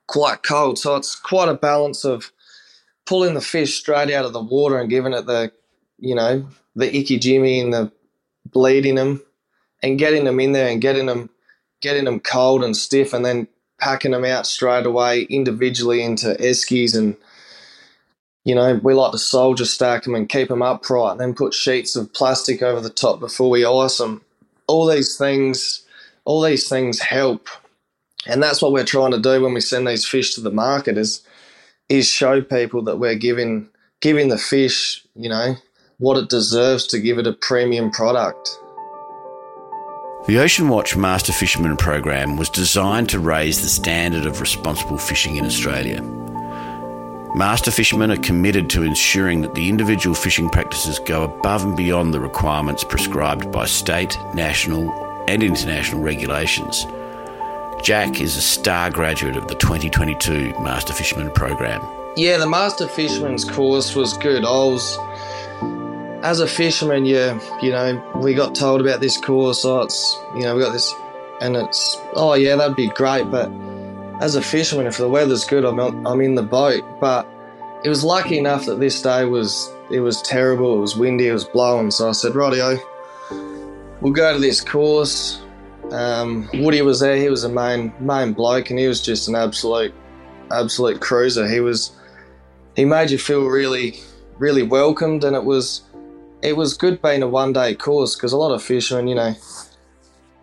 quite 0.07 0.43
cold. 0.43 0.79
So 0.79 0.95
it's 0.95 1.15
quite 1.15 1.49
a 1.49 1.53
balance 1.53 2.03
of 2.05 2.31
pulling 3.05 3.33
the 3.33 3.41
fish 3.41 3.79
straight 3.79 4.11
out 4.11 4.25
of 4.25 4.33
the 4.33 4.41
water 4.41 4.79
and 4.79 4.89
giving 4.89 5.13
it 5.13 5.25
the, 5.25 5.51
you 5.99 6.15
know, 6.15 6.47
the 6.75 6.89
ikijime 6.89 7.63
and 7.63 7.73
the 7.73 7.91
bleeding 8.45 8.95
them 8.95 9.21
and 9.81 9.99
getting 9.99 10.25
them 10.25 10.39
in 10.39 10.51
there 10.51 10.69
and 10.69 10.81
getting 10.81 11.05
them, 11.05 11.29
getting 11.81 12.05
them 12.05 12.19
cold 12.19 12.63
and 12.63 12.75
stiff 12.75 13.13
and 13.13 13.25
then 13.25 13.47
packing 13.79 14.11
them 14.11 14.25
out 14.25 14.47
straight 14.47 14.85
away 14.85 15.23
individually 15.23 16.03
into 16.03 16.35
eskies 16.39 16.97
and, 16.97 17.15
you 18.43 18.55
know, 18.55 18.79
we 18.83 18.93
like 18.93 19.11
to 19.11 19.17
soldier 19.17 19.65
stack 19.65 20.03
them 20.03 20.15
and 20.15 20.29
keep 20.29 20.49
them 20.49 20.61
upright 20.61 21.11
and 21.11 21.19
then 21.19 21.33
put 21.33 21.53
sheets 21.53 21.95
of 21.95 22.13
plastic 22.13 22.61
over 22.61 22.81
the 22.81 22.89
top 22.89 23.19
before 23.19 23.49
we 23.49 23.65
ice 23.65 23.97
them. 23.97 24.21
All 24.67 24.87
these 24.87 25.17
things, 25.17 25.85
all 26.25 26.41
these 26.41 26.67
things 26.67 26.99
help. 26.99 27.47
And 28.25 28.41
that's 28.43 28.61
what 28.61 28.73
we're 28.73 28.83
trying 28.83 29.11
to 29.11 29.19
do 29.19 29.41
when 29.41 29.53
we 29.53 29.61
send 29.61 29.87
these 29.87 30.07
fish 30.07 30.33
to 30.35 30.41
the 30.41 30.51
market 30.51 30.97
is– 30.97 31.21
is 31.89 32.07
show 32.07 32.41
people 32.41 32.81
that 32.83 32.97
we're 32.97 33.15
giving 33.15 33.69
giving 34.01 34.29
the 34.29 34.37
fish, 34.37 35.03
you 35.15 35.29
know, 35.29 35.55
what 35.97 36.17
it 36.17 36.29
deserves 36.29 36.85
to 36.87 36.99
give 36.99 37.17
it 37.17 37.27
a 37.27 37.33
premium 37.33 37.89
product. 37.89 38.59
The 40.27 40.39
Ocean 40.39 40.69
Watch 40.69 40.95
Master 40.95 41.31
Fisherman 41.33 41.77
program 41.77 42.35
was 42.35 42.49
designed 42.49 43.09
to 43.09 43.19
raise 43.19 43.61
the 43.61 43.69
standard 43.69 44.25
of 44.25 44.41
responsible 44.41 44.97
fishing 44.97 45.37
in 45.37 45.45
Australia. 45.45 46.01
Master 47.33 47.71
fishermen 47.71 48.11
are 48.11 48.17
committed 48.17 48.69
to 48.71 48.83
ensuring 48.83 49.41
that 49.41 49.55
the 49.55 49.69
individual 49.69 50.15
fishing 50.15 50.49
practices 50.49 50.99
go 50.99 51.23
above 51.23 51.63
and 51.63 51.77
beyond 51.77 52.13
the 52.13 52.19
requirements 52.19 52.83
prescribed 52.83 53.51
by 53.51 53.65
state, 53.65 54.17
national, 54.33 54.91
and 55.27 55.43
international 55.43 56.01
regulations 56.01 56.85
Jack 57.81 58.19
is 58.19 58.35
a 58.35 58.41
star 58.41 58.89
graduate 58.89 59.37
of 59.37 59.47
the 59.47 59.55
2022 59.55 60.53
Master 60.59 60.93
Fisherman 60.93 61.31
program. 61.31 61.81
Yeah, 62.15 62.37
the 62.37 62.49
Master 62.49 62.87
Fisherman's 62.87 63.45
course 63.45 63.95
was 63.95 64.17
good. 64.17 64.43
I 64.43 64.49
was, 64.49 64.97
as 66.27 66.41
a 66.41 66.47
fisherman, 66.47 67.05
yeah, 67.05 67.39
you 67.61 67.71
know, 67.71 68.03
we 68.17 68.33
got 68.33 68.53
told 68.53 68.81
about 68.81 68.99
this 68.99 69.17
course. 69.17 69.63
Oh, 69.63 69.81
it's, 69.81 70.19
you 70.35 70.41
know, 70.41 70.55
we 70.55 70.61
got 70.61 70.73
this, 70.73 70.93
and 71.39 71.55
it's, 71.55 71.97
oh 72.15 72.33
yeah, 72.33 72.57
that'd 72.57 72.75
be 72.75 72.89
great. 72.89 73.31
But 73.31 73.49
as 74.21 74.35
a 74.35 74.41
fisherman, 74.41 74.87
if 74.87 74.97
the 74.97 75.07
weather's 75.07 75.45
good, 75.45 75.63
I'm, 75.63 75.79
I'm 75.79 76.19
in 76.19 76.35
the 76.35 76.43
boat. 76.43 76.83
But 76.99 77.25
it 77.85 77.89
was 77.89 78.03
lucky 78.03 78.37
enough 78.37 78.65
that 78.65 78.81
this 78.81 79.01
day 79.01 79.23
was, 79.23 79.73
it 79.89 80.01
was 80.01 80.21
terrible. 80.21 80.77
It 80.77 80.81
was 80.81 80.97
windy. 80.97 81.27
It 81.27 81.33
was 81.33 81.45
blowing. 81.45 81.91
So 81.91 82.09
I 82.09 82.11
said, 82.11 82.33
rightio, 82.33 82.77
we'll 84.01 84.11
go 84.11 84.33
to 84.33 84.39
this 84.39 84.59
course 84.59 85.41
um, 85.91 86.49
Woody 86.55 86.81
was 86.81 86.99
there. 86.99 87.15
He 87.15 87.29
was 87.29 87.43
a 87.43 87.49
main 87.49 87.93
main 87.99 88.33
bloke, 88.33 88.69
and 88.69 88.79
he 88.79 88.87
was 88.87 89.01
just 89.01 89.27
an 89.27 89.35
absolute 89.35 89.93
absolute 90.51 90.99
cruiser. 90.99 91.47
He 91.47 91.59
was 91.59 91.91
he 92.75 92.85
made 92.85 93.09
you 93.09 93.17
feel 93.17 93.45
really 93.45 93.99
really 94.37 94.63
welcomed, 94.63 95.23
and 95.23 95.35
it 95.35 95.43
was 95.43 95.83
it 96.41 96.55
was 96.55 96.75
good 96.75 97.01
being 97.01 97.23
a 97.23 97.27
one 97.27 97.53
day 97.53 97.75
course 97.75 98.15
because 98.15 98.33
a 98.33 98.37
lot 98.37 98.53
of 98.53 98.63
fishermen, 98.63 99.07
you 99.07 99.15
know, 99.15 99.33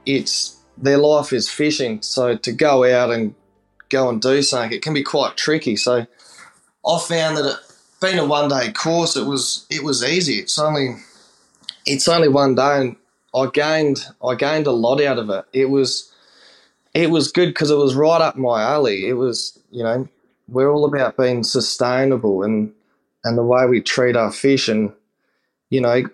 it's 0.06 0.56
their 0.76 0.98
life 0.98 1.32
is 1.32 1.48
fishing. 1.48 2.02
So 2.02 2.36
to 2.36 2.52
go 2.52 2.84
out 2.84 3.10
and 3.10 3.34
go 3.88 4.08
and 4.08 4.20
do 4.20 4.42
something, 4.42 4.72
it 4.72 4.82
can 4.82 4.94
be 4.94 5.02
quite 5.02 5.36
tricky. 5.36 5.76
So 5.76 6.06
I 6.86 6.98
found 6.98 7.36
that 7.36 7.46
it, 7.46 7.56
being 8.02 8.18
a 8.18 8.26
one 8.26 8.48
day 8.48 8.72
course, 8.72 9.16
it 9.16 9.26
was 9.26 9.66
it 9.70 9.82
was 9.82 10.02
easy. 10.02 10.34
It's 10.34 10.58
only 10.58 10.96
it's 11.86 12.08
only 12.08 12.28
one 12.28 12.54
day, 12.54 12.80
and 12.80 12.96
I 13.34 13.48
gained 13.52 14.06
I 14.22 14.34
gained 14.34 14.66
a 14.66 14.72
lot 14.72 15.00
out 15.00 15.18
of 15.18 15.30
it. 15.30 15.44
It 15.52 15.70
was 15.70 16.12
it 16.92 17.10
was 17.10 17.32
good 17.32 17.48
because 17.48 17.70
it 17.70 17.76
was 17.76 17.94
right 17.94 18.20
up 18.20 18.36
my 18.36 18.62
alley. 18.62 19.06
It 19.08 19.14
was 19.14 19.58
you 19.70 19.82
know 19.82 20.08
we're 20.48 20.70
all 20.70 20.84
about 20.84 21.16
being 21.16 21.44
sustainable 21.44 22.42
and 22.42 22.72
and 23.22 23.38
the 23.38 23.42
way 23.42 23.66
we 23.66 23.80
treat 23.80 24.16
our 24.16 24.32
fish 24.32 24.68
and 24.68 24.92
you 25.74 25.80
know 25.80 26.04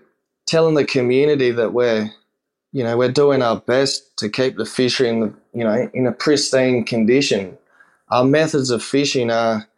telling 0.47 0.75
the 0.75 0.87
community 0.87 1.51
that 1.51 1.75
we're 1.75 2.11
you 2.73 2.83
know 2.83 2.97
we're 2.97 3.13
doing 3.13 3.43
our 3.43 3.57
best 3.57 4.17
to 4.17 4.31
keep 4.31 4.57
the 4.57 4.65
fishery 4.65 5.09
in 5.11 5.21
the 5.21 5.35
you 5.53 5.65
know 5.65 5.91
in 5.93 6.07
a 6.07 6.13
pristine 6.13 6.83
condition. 6.83 7.59
Our 8.09 8.25
methods 8.25 8.71
of 8.71 8.83
fishing 8.83 9.31
are 9.31 9.69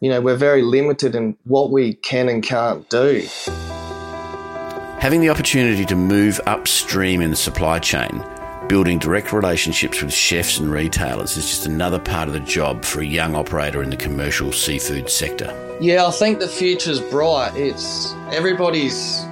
you 0.00 0.08
know 0.10 0.20
we're 0.20 0.36
very 0.36 0.62
limited 0.62 1.16
in 1.16 1.36
what 1.42 1.72
we 1.72 1.94
can 1.94 2.28
and 2.28 2.40
can't 2.40 2.88
do. 2.88 3.26
Having 5.00 5.22
the 5.22 5.28
opportunity 5.28 5.84
to 5.86 5.96
move 5.96 6.40
upstream 6.46 7.20
in 7.20 7.30
the 7.30 7.36
supply 7.36 7.80
chain, 7.80 8.22
building 8.68 8.98
direct 8.98 9.32
relationships 9.32 10.02
with 10.02 10.12
chefs 10.12 10.58
and 10.58 10.70
retailers 10.70 11.36
is 11.36 11.48
just 11.48 11.66
another 11.66 11.98
part 11.98 12.28
of 12.28 12.34
the 12.34 12.40
job 12.40 12.84
for 12.84 13.00
a 13.00 13.04
young 13.04 13.34
operator 13.34 13.82
in 13.82 13.90
the 13.90 13.96
commercial 13.96 14.52
seafood 14.52 15.08
sector. 15.08 15.52
Yeah, 15.80 16.06
I 16.06 16.10
think 16.10 16.38
the 16.38 16.48
future's 16.48 17.00
bright. 17.00 17.52
It's 17.54 18.12
everybody's, 18.32 19.22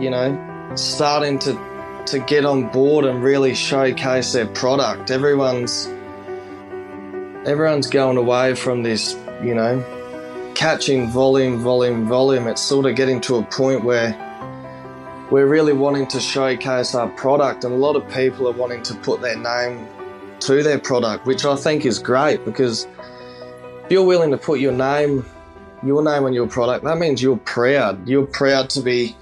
you 0.00 0.10
know, 0.10 0.72
starting 0.76 1.38
to 1.40 1.58
to 2.06 2.18
get 2.18 2.44
on 2.44 2.68
board 2.68 3.04
and 3.04 3.22
really 3.22 3.54
showcase 3.54 4.32
their 4.32 4.46
product. 4.46 5.10
Everyone's 5.10 5.86
everyone's 7.46 7.88
going 7.88 8.16
away 8.16 8.54
from 8.54 8.82
this, 8.82 9.14
you 9.42 9.54
know, 9.54 9.82
catching 10.54 11.10
volume, 11.10 11.58
volume, 11.58 12.06
volume. 12.06 12.48
It's 12.48 12.62
sort 12.62 12.86
of 12.86 12.96
getting 12.96 13.20
to 13.22 13.36
a 13.36 13.42
point 13.44 13.84
where 13.84 14.12
we're 15.30 15.46
really 15.46 15.72
wanting 15.72 16.06
to 16.08 16.20
showcase 16.20 16.94
our 16.94 17.08
product, 17.10 17.64
and 17.64 17.72
a 17.72 17.76
lot 17.76 17.96
of 17.96 18.08
people 18.12 18.48
are 18.48 18.52
wanting 18.52 18.82
to 18.84 18.94
put 18.96 19.20
their 19.20 19.36
name 19.36 19.86
to 20.40 20.62
their 20.62 20.78
product, 20.78 21.26
which 21.26 21.44
I 21.44 21.56
think 21.56 21.86
is 21.86 21.98
great 21.98 22.44
because 22.44 22.86
if 23.84 23.90
you're 23.90 24.04
willing 24.04 24.30
to 24.30 24.38
put 24.38 24.60
your 24.60 24.72
name 24.72 25.24
your 25.84 26.02
name 26.02 26.24
on 26.24 26.32
your 26.32 26.46
product, 26.46 26.84
that 26.84 26.98
means 26.98 27.22
you're 27.22 27.36
proud. 27.36 28.08
You're 28.08 28.26
proud 28.26 28.70
to 28.70 28.80
be 28.80 29.16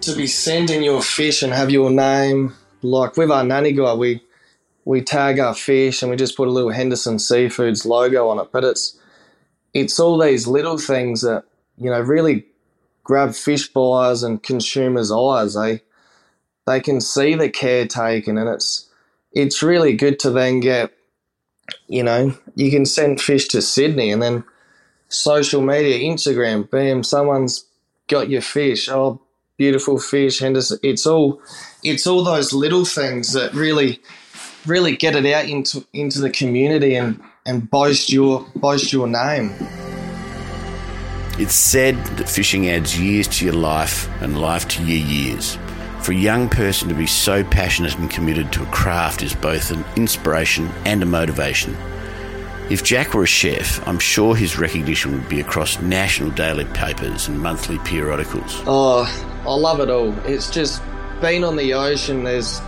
to 0.00 0.16
be 0.16 0.26
sending 0.26 0.82
your 0.82 1.02
fish 1.02 1.42
and 1.42 1.52
have 1.52 1.70
your 1.70 1.90
name. 1.90 2.54
Like 2.82 3.16
with 3.16 3.30
our 3.30 3.44
nannygai, 3.44 3.96
we 3.98 4.22
we 4.84 5.02
tag 5.02 5.38
our 5.38 5.54
fish 5.54 6.02
and 6.02 6.10
we 6.10 6.16
just 6.16 6.36
put 6.36 6.48
a 6.48 6.50
little 6.50 6.70
Henderson 6.70 7.16
Seafoods 7.16 7.86
logo 7.86 8.28
on 8.28 8.38
it. 8.38 8.48
But 8.52 8.64
it's 8.64 8.98
it's 9.74 10.00
all 10.00 10.18
these 10.18 10.46
little 10.46 10.78
things 10.78 11.22
that 11.22 11.44
you 11.78 11.90
know 11.90 12.00
really 12.00 12.46
grab 13.04 13.34
fish 13.34 13.68
buyers 13.68 14.22
and 14.22 14.42
consumers' 14.42 15.12
eyes. 15.12 15.54
They 15.54 15.82
they 16.66 16.80
can 16.80 17.00
see 17.00 17.34
the 17.34 17.50
care 17.50 17.86
taken, 17.86 18.38
and 18.38 18.48
it's 18.48 18.88
it's 19.32 19.62
really 19.62 19.94
good 19.94 20.18
to 20.20 20.30
then 20.30 20.60
get 20.60 20.92
you 21.88 22.02
know 22.02 22.34
you 22.54 22.70
can 22.70 22.86
send 22.86 23.20
fish 23.20 23.48
to 23.48 23.62
Sydney 23.62 24.10
and 24.10 24.22
then 24.22 24.44
social 25.08 25.60
media, 25.60 25.98
Instagram, 25.98 26.68
bam, 26.70 27.02
someone's 27.02 27.66
got 28.08 28.28
your 28.30 28.42
fish. 28.42 28.88
Oh, 28.88 29.20
beautiful 29.56 29.98
fish, 29.98 30.40
Henderson. 30.40 30.78
It's 30.82 31.06
all 31.06 31.40
it's 31.82 32.06
all 32.06 32.24
those 32.24 32.52
little 32.52 32.84
things 32.84 33.32
that 33.32 33.52
really 33.54 34.00
really 34.66 34.96
get 34.96 35.16
it 35.16 35.26
out 35.26 35.48
into 35.48 35.86
into 35.92 36.20
the 36.20 36.30
community 36.30 36.94
and 36.94 37.20
and 37.46 37.70
boast 37.70 38.12
your 38.12 38.46
boast 38.56 38.92
your 38.92 39.06
name. 39.06 39.52
It's 41.38 41.54
said 41.54 41.96
that 42.16 42.28
fishing 42.28 42.68
adds 42.68 42.98
years 42.98 43.26
to 43.28 43.44
your 43.44 43.54
life 43.54 44.08
and 44.20 44.38
life 44.38 44.68
to 44.68 44.84
your 44.84 44.98
years. 45.06 45.58
For 46.02 46.12
a 46.12 46.16
young 46.16 46.48
person 46.48 46.88
to 46.88 46.94
be 46.94 47.06
so 47.06 47.42
passionate 47.42 47.96
and 47.96 48.10
committed 48.10 48.52
to 48.52 48.62
a 48.62 48.66
craft 48.66 49.22
is 49.22 49.34
both 49.34 49.70
an 49.70 49.84
inspiration 49.96 50.68
and 50.84 51.02
a 51.02 51.06
motivation. 51.06 51.76
If 52.70 52.84
Jack 52.84 53.14
were 53.14 53.22
a 53.22 53.26
chef, 53.26 53.86
I'm 53.88 53.98
sure 53.98 54.36
his 54.36 54.58
recognition 54.58 55.12
would 55.12 55.28
be 55.28 55.40
across 55.40 55.80
national 55.80 56.30
daily 56.30 56.64
papers 56.66 57.28
and 57.28 57.38
monthly 57.38 57.78
periodicals. 57.78 58.62
Oh, 58.66 59.04
I 59.46 59.54
love 59.54 59.80
it 59.80 59.90
all. 59.90 60.12
It's 60.26 60.50
just 60.50 60.82
being 61.20 61.44
on 61.44 61.56
the 61.56 61.72
ocean. 61.74 62.24
There's 62.24 62.60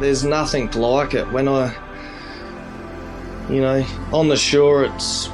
there's 0.00 0.24
nothing 0.24 0.70
like 0.72 1.14
it. 1.14 1.30
When 1.32 1.48
I, 1.48 1.74
you 3.48 3.60
know, 3.60 3.84
on 4.12 4.28
the 4.28 4.36
shore, 4.36 4.84
it's 4.84 5.28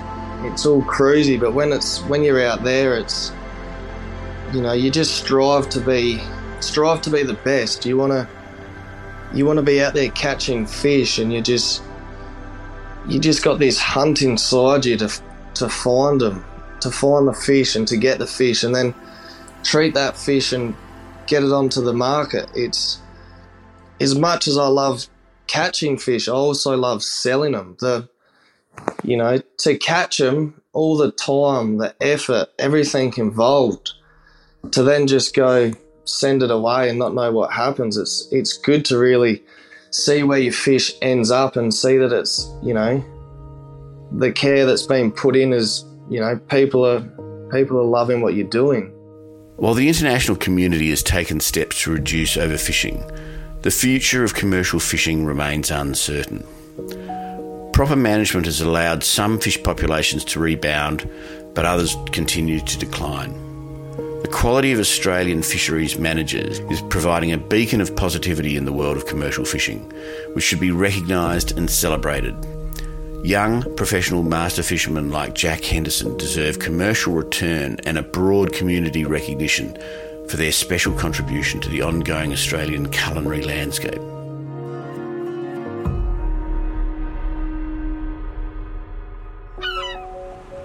it's 0.44 0.66
all 0.66 0.82
cruisy, 0.82 1.40
but 1.40 1.54
when 1.54 1.72
it's 1.72 2.00
when 2.02 2.22
you're 2.22 2.44
out 2.44 2.62
there, 2.62 2.96
it's 2.98 3.32
you 4.52 4.60
know, 4.60 4.72
you 4.72 4.90
just 4.90 5.16
strive 5.16 5.68
to 5.70 5.80
be 5.80 6.20
strive 6.60 7.02
to 7.02 7.10
be 7.10 7.22
the 7.22 7.34
best. 7.34 7.84
You 7.84 7.96
wanna 7.96 8.28
you 9.32 9.46
wanna 9.46 9.62
be 9.62 9.82
out 9.82 9.94
there 9.94 10.10
catching 10.10 10.66
fish, 10.66 11.18
and 11.18 11.32
you 11.32 11.40
just 11.40 11.82
you 13.08 13.18
just 13.18 13.42
got 13.42 13.58
this 13.58 13.78
hunt 13.78 14.22
inside 14.22 14.84
you 14.84 14.96
to 14.98 15.10
to 15.54 15.68
find 15.68 16.20
them, 16.20 16.44
to 16.80 16.90
find 16.90 17.26
the 17.26 17.32
fish, 17.32 17.74
and 17.74 17.88
to 17.88 17.96
get 17.96 18.18
the 18.18 18.26
fish, 18.26 18.62
and 18.64 18.74
then 18.74 18.94
treat 19.62 19.94
that 19.94 20.16
fish 20.16 20.52
and 20.52 20.74
get 21.26 21.42
it 21.42 21.52
onto 21.52 21.80
the 21.80 21.92
market. 21.94 22.50
It's 22.54 23.00
as 24.00 24.14
much 24.14 24.46
as 24.46 24.58
I 24.58 24.66
love 24.66 25.06
catching 25.46 25.98
fish, 25.98 26.28
I 26.28 26.32
also 26.32 26.76
love 26.76 27.02
selling 27.02 27.52
them. 27.52 27.76
The 27.80 28.08
you 29.02 29.16
know, 29.16 29.38
to 29.58 29.76
catch 29.78 30.18
them, 30.18 30.60
all 30.72 30.96
the 30.96 31.12
time, 31.12 31.78
the 31.78 31.94
effort, 32.00 32.48
everything 32.58 33.14
involved, 33.16 33.92
to 34.72 34.82
then 34.82 35.06
just 35.06 35.34
go 35.34 35.72
send 36.04 36.42
it 36.42 36.50
away 36.50 36.88
and 36.88 36.98
not 36.98 37.14
know 37.14 37.32
what 37.32 37.52
happens. 37.52 37.96
It's 37.96 38.28
it's 38.30 38.58
good 38.58 38.84
to 38.86 38.98
really 38.98 39.42
see 39.90 40.22
where 40.22 40.38
your 40.38 40.52
fish 40.52 40.92
ends 41.00 41.30
up 41.30 41.56
and 41.56 41.72
see 41.72 41.96
that 41.96 42.12
it's 42.12 42.50
you 42.62 42.74
know 42.74 43.02
the 44.12 44.32
care 44.32 44.66
that's 44.66 44.86
been 44.86 45.10
put 45.12 45.36
in 45.36 45.52
is 45.52 45.84
you 46.10 46.20
know 46.20 46.36
people 46.48 46.84
are 46.84 47.00
people 47.52 47.78
are 47.78 47.84
loving 47.84 48.20
what 48.20 48.34
you're 48.34 48.48
doing. 48.48 48.90
While 49.56 49.74
the 49.74 49.86
international 49.86 50.36
community 50.36 50.90
has 50.90 51.02
taken 51.02 51.38
steps 51.38 51.82
to 51.82 51.92
reduce 51.92 52.36
overfishing, 52.36 53.62
the 53.62 53.70
future 53.70 54.24
of 54.24 54.34
commercial 54.34 54.80
fishing 54.80 55.24
remains 55.24 55.70
uncertain. 55.70 56.44
Proper 57.74 57.96
management 57.96 58.46
has 58.46 58.60
allowed 58.60 59.02
some 59.02 59.40
fish 59.40 59.60
populations 59.60 60.24
to 60.26 60.38
rebound, 60.38 61.10
but 61.54 61.64
others 61.64 61.96
continue 62.12 62.60
to 62.60 62.78
decline. 62.78 63.32
The 64.22 64.30
quality 64.30 64.70
of 64.70 64.78
Australian 64.78 65.42
fisheries 65.42 65.98
managers 65.98 66.60
is 66.70 66.80
providing 66.82 67.32
a 67.32 67.36
beacon 67.36 67.80
of 67.80 67.96
positivity 67.96 68.56
in 68.56 68.64
the 68.64 68.72
world 68.72 68.96
of 68.96 69.06
commercial 69.06 69.44
fishing, 69.44 69.92
which 70.34 70.44
should 70.44 70.60
be 70.60 70.70
recognised 70.70 71.58
and 71.58 71.68
celebrated. 71.68 72.36
Young 73.24 73.64
professional 73.74 74.22
master 74.22 74.62
fishermen 74.62 75.10
like 75.10 75.34
Jack 75.34 75.64
Henderson 75.64 76.16
deserve 76.16 76.60
commercial 76.60 77.12
return 77.12 77.78
and 77.86 77.98
a 77.98 78.02
broad 78.02 78.52
community 78.52 79.04
recognition 79.04 79.76
for 80.28 80.36
their 80.36 80.52
special 80.52 80.92
contribution 80.92 81.58
to 81.58 81.68
the 81.70 81.82
ongoing 81.82 82.32
Australian 82.32 82.88
culinary 82.90 83.42
landscape. 83.42 84.00